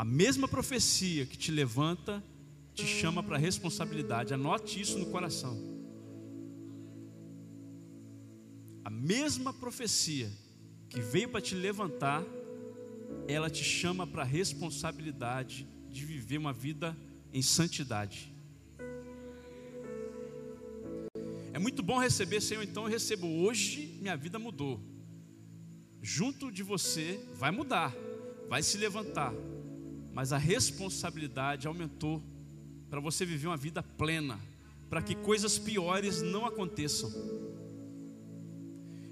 [0.00, 2.24] A mesma profecia que te levanta,
[2.72, 4.32] te chama para responsabilidade.
[4.32, 5.60] Anote isso no coração.
[8.82, 10.32] A mesma profecia
[10.88, 12.24] que veio para te levantar,
[13.28, 16.96] ela te chama para responsabilidade de viver uma vida
[17.30, 18.32] em santidade.
[21.52, 24.80] É muito bom receber, Senhor, então eu recebo hoje, minha vida mudou.
[26.00, 27.94] Junto de você vai mudar,
[28.48, 29.34] vai se levantar,
[30.12, 32.22] mas a responsabilidade aumentou
[32.88, 34.38] para você viver uma vida plena,
[34.88, 37.10] para que coisas piores não aconteçam.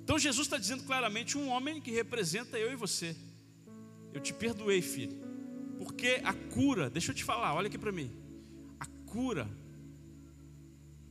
[0.02, 3.16] Então Jesus está dizendo claramente: um homem que representa eu e você.
[4.12, 5.16] Eu te perdoei, filho,
[5.78, 8.10] porque a cura, deixa eu te falar, olha aqui para mim,
[8.80, 9.48] a cura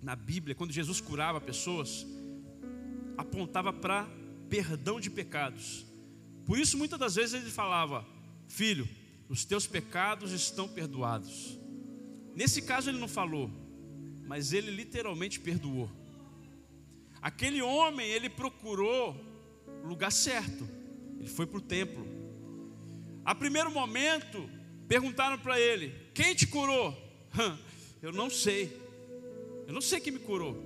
[0.02, 2.06] na Bíblia, quando Jesus curava pessoas,
[3.18, 4.08] apontava para
[4.50, 5.86] perdão de pecados.
[6.46, 8.06] Por isso, muitas das vezes ele falava:
[8.48, 8.88] Filho,
[9.30, 11.60] os teus pecados estão perdoados.
[12.36, 13.50] Nesse caso, ele não falou,
[14.26, 15.90] mas ele literalmente perdoou.
[17.22, 19.16] Aquele homem, ele procurou
[19.84, 20.68] o lugar certo,
[21.20, 22.06] ele foi para o templo.
[23.26, 24.50] A primeiro momento,
[24.88, 26.96] perguntaram para ele: Quem te curou?
[28.02, 28.72] Eu não sei.
[29.66, 30.64] Eu não sei quem me curou.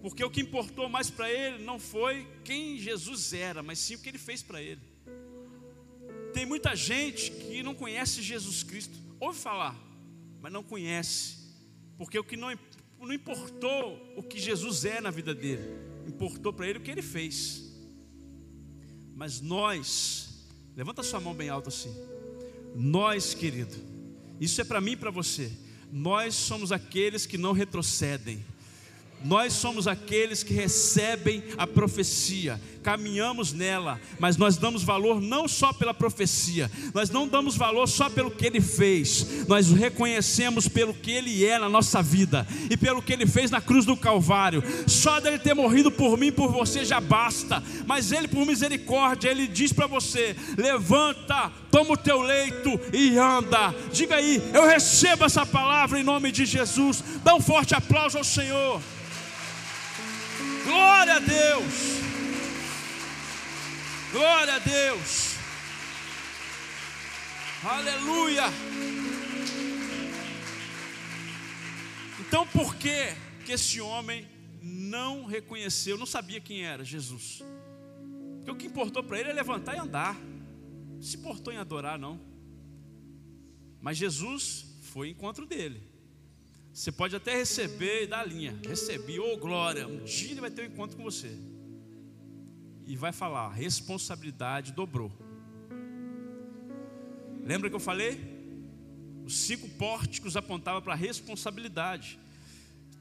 [0.00, 3.98] Porque o que importou mais para ele não foi quem Jesus era, mas sim o
[3.98, 4.80] que ele fez para ele.
[6.32, 9.76] Tem muita gente que não conhece Jesus Cristo, ouve falar,
[10.40, 11.36] mas não conhece,
[11.96, 12.56] porque o que não,
[13.00, 15.62] não importou o que Jesus é na vida dele,
[16.06, 17.70] importou para ele o que ele fez.
[19.14, 21.94] Mas nós, levanta sua mão bem alta assim,
[22.74, 23.76] nós, querido,
[24.40, 25.52] isso é para mim e para você
[25.92, 28.42] nós somos aqueles que não retrocedem.
[29.24, 35.72] Nós somos aqueles que recebem a profecia, caminhamos nela, mas nós damos valor não só
[35.72, 40.92] pela profecia, nós não damos valor só pelo que ele fez, nós o reconhecemos pelo
[40.92, 44.62] que ele é na nossa vida e pelo que ele fez na cruz do Calvário.
[44.86, 49.46] Só dele ter morrido por mim, por você já basta, mas ele, por misericórdia, ele
[49.46, 53.74] diz para você: levanta, toma o teu leito e anda.
[53.92, 57.02] Diga aí, eu recebo essa palavra em nome de Jesus.
[57.22, 58.80] Dá um forte aplauso ao Senhor.
[60.64, 61.74] Glória a Deus.
[64.12, 65.36] Glória a Deus.
[67.64, 68.44] Aleluia.
[72.20, 74.28] Então por que que esse homem
[74.62, 77.42] não reconheceu, não sabia quem era Jesus?
[78.36, 80.14] Porque o que importou para ele é levantar e andar.
[80.14, 82.20] Não se importou em adorar não.
[83.80, 85.91] Mas Jesus foi encontro dele.
[86.72, 88.58] Você pode até receber e dar a linha.
[88.66, 89.86] Recebi, ô oh, glória.
[89.86, 91.36] Um dia ele vai ter um encontro com você.
[92.86, 95.12] E vai falar, responsabilidade dobrou.
[97.44, 98.32] Lembra que eu falei?
[99.24, 102.18] Os cinco pórticos apontavam para a responsabilidade.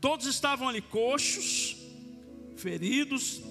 [0.02, 1.78] Todos estavam ali coxos,
[2.58, 3.42] feridos,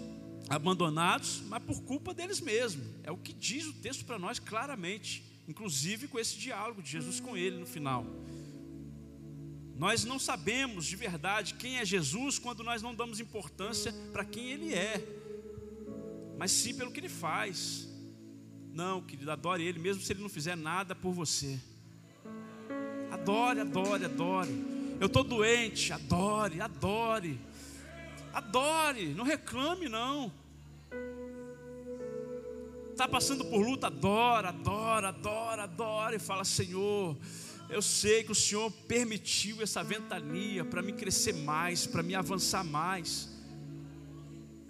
[0.48, 2.86] abandonados, mas por culpa deles mesmos.
[3.04, 7.20] É o que diz o texto para nós claramente, inclusive com esse diálogo de Jesus
[7.20, 8.04] com ele no final.
[9.80, 14.50] Nós não sabemos de verdade quem é Jesus quando nós não damos importância para quem
[14.50, 15.02] Ele é,
[16.36, 17.88] mas sim pelo que Ele faz.
[18.74, 21.58] Não, querido, adore Ele, mesmo se Ele não fizer nada por você.
[23.10, 24.50] Adore, adore, adore.
[25.00, 27.40] Eu estou doente, adore, adore.
[28.34, 30.30] Adore, não reclame não.
[32.90, 37.16] Está passando por luta, adora, adora, adora, adora e fala: Senhor,
[37.70, 42.64] eu sei que o Senhor permitiu essa ventania para me crescer mais, para me avançar
[42.64, 43.28] mais.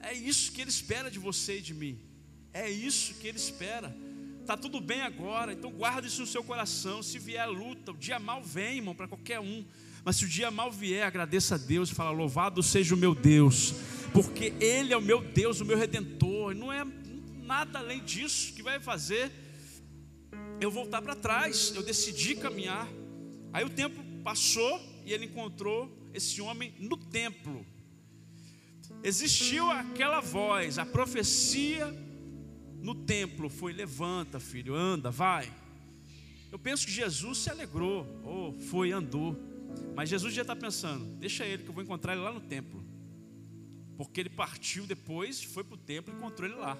[0.01, 1.99] É isso que Ele espera de você e de mim.
[2.53, 3.95] É isso que Ele espera.
[4.47, 7.03] Tá tudo bem agora, então guarda isso no seu coração.
[7.03, 9.65] Se vier a luta, o dia mal vem, irmão, para qualquer um.
[10.05, 13.15] Mas se o dia mal vier, agradeça a Deus e fala: Louvado seja o meu
[13.15, 13.75] Deus,
[14.13, 16.55] porque Ele é o meu Deus, o meu redentor.
[16.55, 16.85] Não é
[17.43, 19.31] nada além disso que vai fazer
[20.61, 21.73] eu voltar para trás.
[21.75, 22.89] Eu decidi caminhar.
[23.53, 27.65] Aí o tempo passou e ele encontrou esse homem no templo.
[29.03, 31.87] Existiu aquela voz, a profecia
[32.81, 35.53] no templo foi: levanta, filho, anda, vai.
[36.53, 39.37] Eu penso que Jesus se alegrou, ou foi, andou.
[39.95, 42.85] Mas Jesus já está pensando: deixa ele, que eu vou encontrar ele lá no templo.
[43.97, 46.77] Porque ele partiu depois, foi para o templo e encontrou ele lá.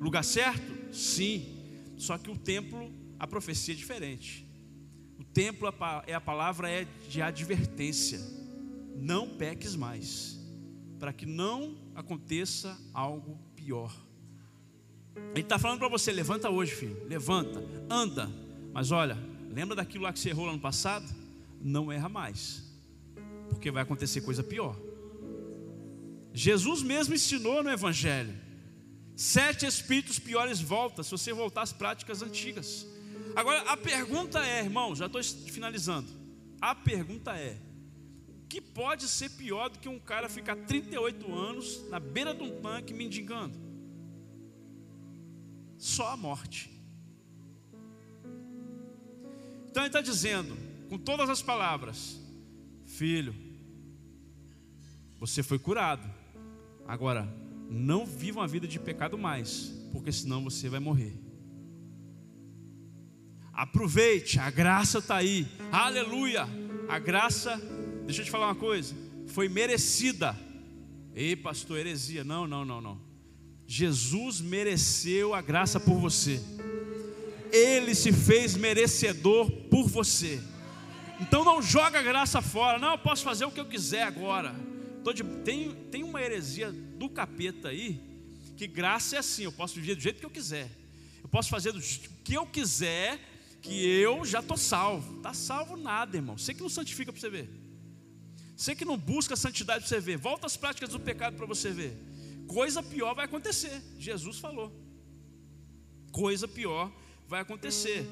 [0.00, 0.94] Lugar certo?
[0.94, 1.62] Sim.
[1.96, 2.92] Só que o templo,
[3.24, 4.46] a profecia é diferente.
[5.18, 5.66] O templo,
[6.06, 8.20] é a palavra é de advertência.
[8.96, 10.38] Não peques mais,
[11.00, 13.96] para que não aconteça algo pior.
[15.30, 18.30] Ele está falando para você: levanta hoje, filho, levanta, anda.
[18.74, 19.16] Mas olha,
[19.50, 21.06] lembra daquilo lá que você errou lá no passado?
[21.62, 22.62] Não erra mais,
[23.48, 24.76] porque vai acontecer coisa pior.
[26.34, 28.34] Jesus mesmo ensinou no Evangelho:
[29.16, 32.92] sete espíritos piores voltam se você voltar às práticas antigas.
[33.36, 36.08] Agora a pergunta é, irmão, já estou finalizando.
[36.60, 37.58] A pergunta é:
[38.28, 42.42] o que pode ser pior do que um cara ficar 38 anos na beira de
[42.42, 43.64] um tanque mendigando?
[45.84, 46.70] só a morte.
[49.68, 50.56] Então ele está dizendo,
[50.88, 52.18] com todas as palavras:
[52.86, 53.34] Filho,
[55.20, 56.08] você foi curado,
[56.88, 57.28] agora
[57.68, 61.23] não viva uma vida de pecado mais, porque senão você vai morrer.
[63.54, 66.46] Aproveite, a graça está aí, aleluia.
[66.88, 67.56] A graça,
[68.04, 68.94] deixa eu te falar uma coisa,
[69.28, 70.36] foi merecida.
[71.14, 73.00] Ei, pastor, heresia, não, não, não, não.
[73.66, 76.40] Jesus mereceu a graça por você.
[77.52, 80.42] Ele se fez merecedor por você.
[81.20, 82.78] Então não joga a graça fora.
[82.78, 84.54] Não, eu posso fazer o que eu quiser agora.
[85.44, 88.00] Tem, tem uma heresia do capeta aí,
[88.56, 90.68] que graça é assim, eu posso viver do jeito que eu quiser.
[91.22, 93.20] Eu posso fazer do que eu quiser,
[93.64, 95.16] que eu já estou salvo.
[95.16, 96.38] Está salvo nada, irmão.
[96.38, 97.50] Você que não santifica para você ver.
[98.56, 100.16] Você que não busca santidade para você ver.
[100.16, 102.14] Volta às práticas do pecado para você ver
[102.46, 103.82] coisa pior vai acontecer.
[103.98, 104.72] Jesus falou.
[106.12, 106.92] Coisa pior
[107.26, 108.06] vai acontecer.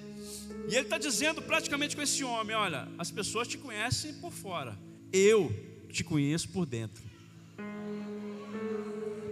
[0.69, 4.77] E ele está dizendo praticamente com esse homem: olha, as pessoas te conhecem por fora,
[5.13, 5.53] eu
[5.91, 7.03] te conheço por dentro.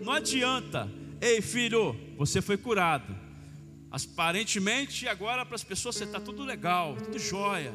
[0.02, 0.90] Não adianta,
[1.20, 3.29] ei filho, você foi curado.
[3.90, 7.72] Aparentemente, agora para as pessoas você está tudo legal, tudo jóia.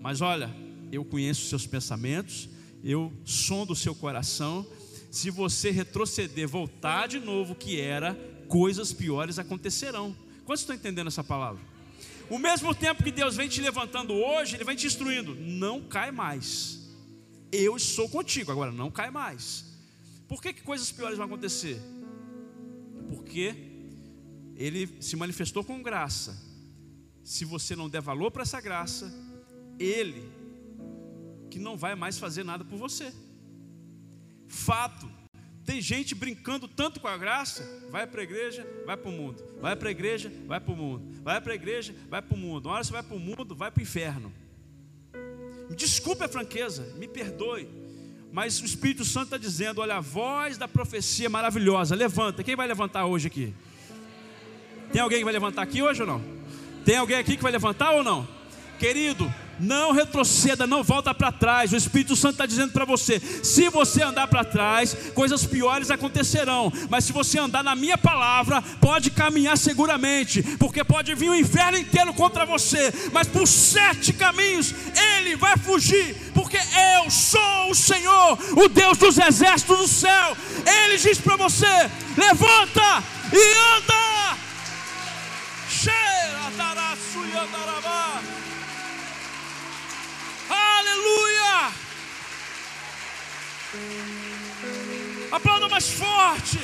[0.00, 0.54] Mas olha,
[0.92, 2.48] eu conheço os seus pensamentos,
[2.84, 4.66] eu sondo o seu coração
[5.16, 8.14] se você retroceder, voltar de novo que era,
[8.48, 10.14] coisas piores acontecerão.
[10.44, 11.62] Quantos estão entendendo essa palavra?
[12.28, 16.10] O mesmo tempo que Deus vem te levantando hoje, Ele vem te instruindo: não cai
[16.10, 16.86] mais.
[17.50, 19.64] Eu sou contigo, agora não cai mais.
[20.28, 21.80] Por que, que coisas piores vão acontecer?
[23.08, 23.65] Porque
[24.56, 26.36] Ele se manifestou com graça.
[27.22, 29.12] Se você não der valor para essa graça,
[29.78, 30.28] Ele
[31.50, 33.12] que não vai mais fazer nada por você.
[34.48, 35.08] Fato.
[35.64, 39.42] Tem gente brincando tanto com a graça, vai para a igreja, vai para o mundo.
[39.60, 41.22] Vai para a igreja, vai para o mundo.
[41.22, 42.66] Vai para a igreja, vai para o mundo.
[42.66, 44.32] Uma hora você vai para o mundo, vai para o inferno.
[45.74, 47.68] Desculpe a franqueza, me perdoe.
[48.32, 52.44] Mas o Espírito Santo está dizendo: olha, a voz da profecia maravilhosa, levanta.
[52.44, 53.52] Quem vai levantar hoje aqui?
[54.92, 56.22] Tem alguém que vai levantar aqui hoje ou não?
[56.84, 58.26] Tem alguém aqui que vai levantar ou não?
[58.78, 61.72] Querido, não retroceda, não volta para trás.
[61.72, 66.72] O Espírito Santo está dizendo para você: se você andar para trás, coisas piores acontecerão.
[66.90, 71.78] Mas se você andar na minha palavra, pode caminhar seguramente, porque pode vir o inferno
[71.78, 74.74] inteiro contra você, mas por sete caminhos
[75.16, 80.36] ele vai fugir, porque eu sou o Senhor, o Deus dos exércitos do céu.
[80.84, 84.25] Ele diz para você: levanta e anda.
[90.48, 91.72] Aleluia!
[95.32, 96.58] Aplauda mais forte.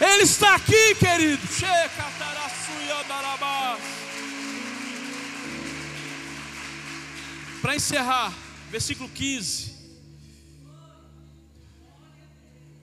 [0.00, 1.46] Ele está aqui, querido.
[7.60, 8.32] Para encerrar,
[8.70, 9.78] versículo 15.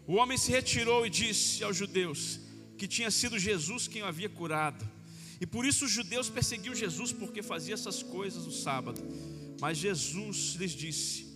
[0.05, 2.46] O homem se retirou e disse aos judeus
[2.77, 4.87] que tinha sido Jesus quem o havia curado.
[5.39, 9.01] E por isso os judeus perseguiam Jesus porque fazia essas coisas no sábado.
[9.59, 11.27] Mas Jesus lhes disse: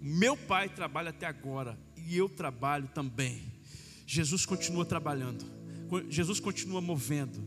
[0.00, 3.58] Meu pai trabalha até agora e eu trabalho também.
[4.06, 5.44] Jesus continua trabalhando,
[6.08, 7.38] Jesus continua movendo.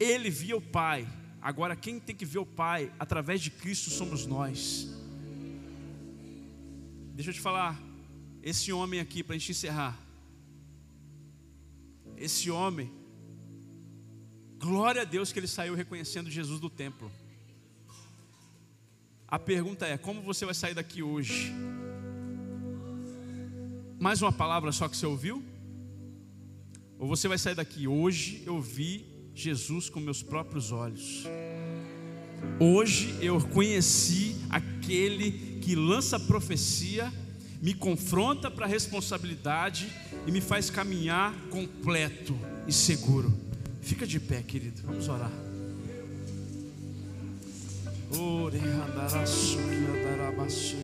[0.00, 1.06] Ele via o Pai,
[1.40, 4.88] agora quem tem que ver o Pai através de Cristo somos nós.
[7.14, 7.80] Deixa eu te falar,
[8.42, 9.96] esse homem aqui, para a gente encerrar,
[12.20, 12.92] esse homem,
[14.58, 17.10] glória a Deus que ele saiu reconhecendo Jesus do templo.
[19.26, 21.50] A pergunta é: como você vai sair daqui hoje?
[23.98, 25.42] Mais uma palavra só que você ouviu?
[26.98, 28.42] Ou você vai sair daqui hoje?
[28.44, 31.24] Eu vi Jesus com meus próprios olhos.
[32.58, 37.12] Hoje eu conheci aquele que lança profecia,
[37.60, 39.92] me confronta para a responsabilidade
[40.26, 43.32] e me faz caminhar completo e seguro.
[43.82, 44.82] Fica de pé, querido.
[44.84, 45.30] Vamos orar.
[48.12, 48.58] Ore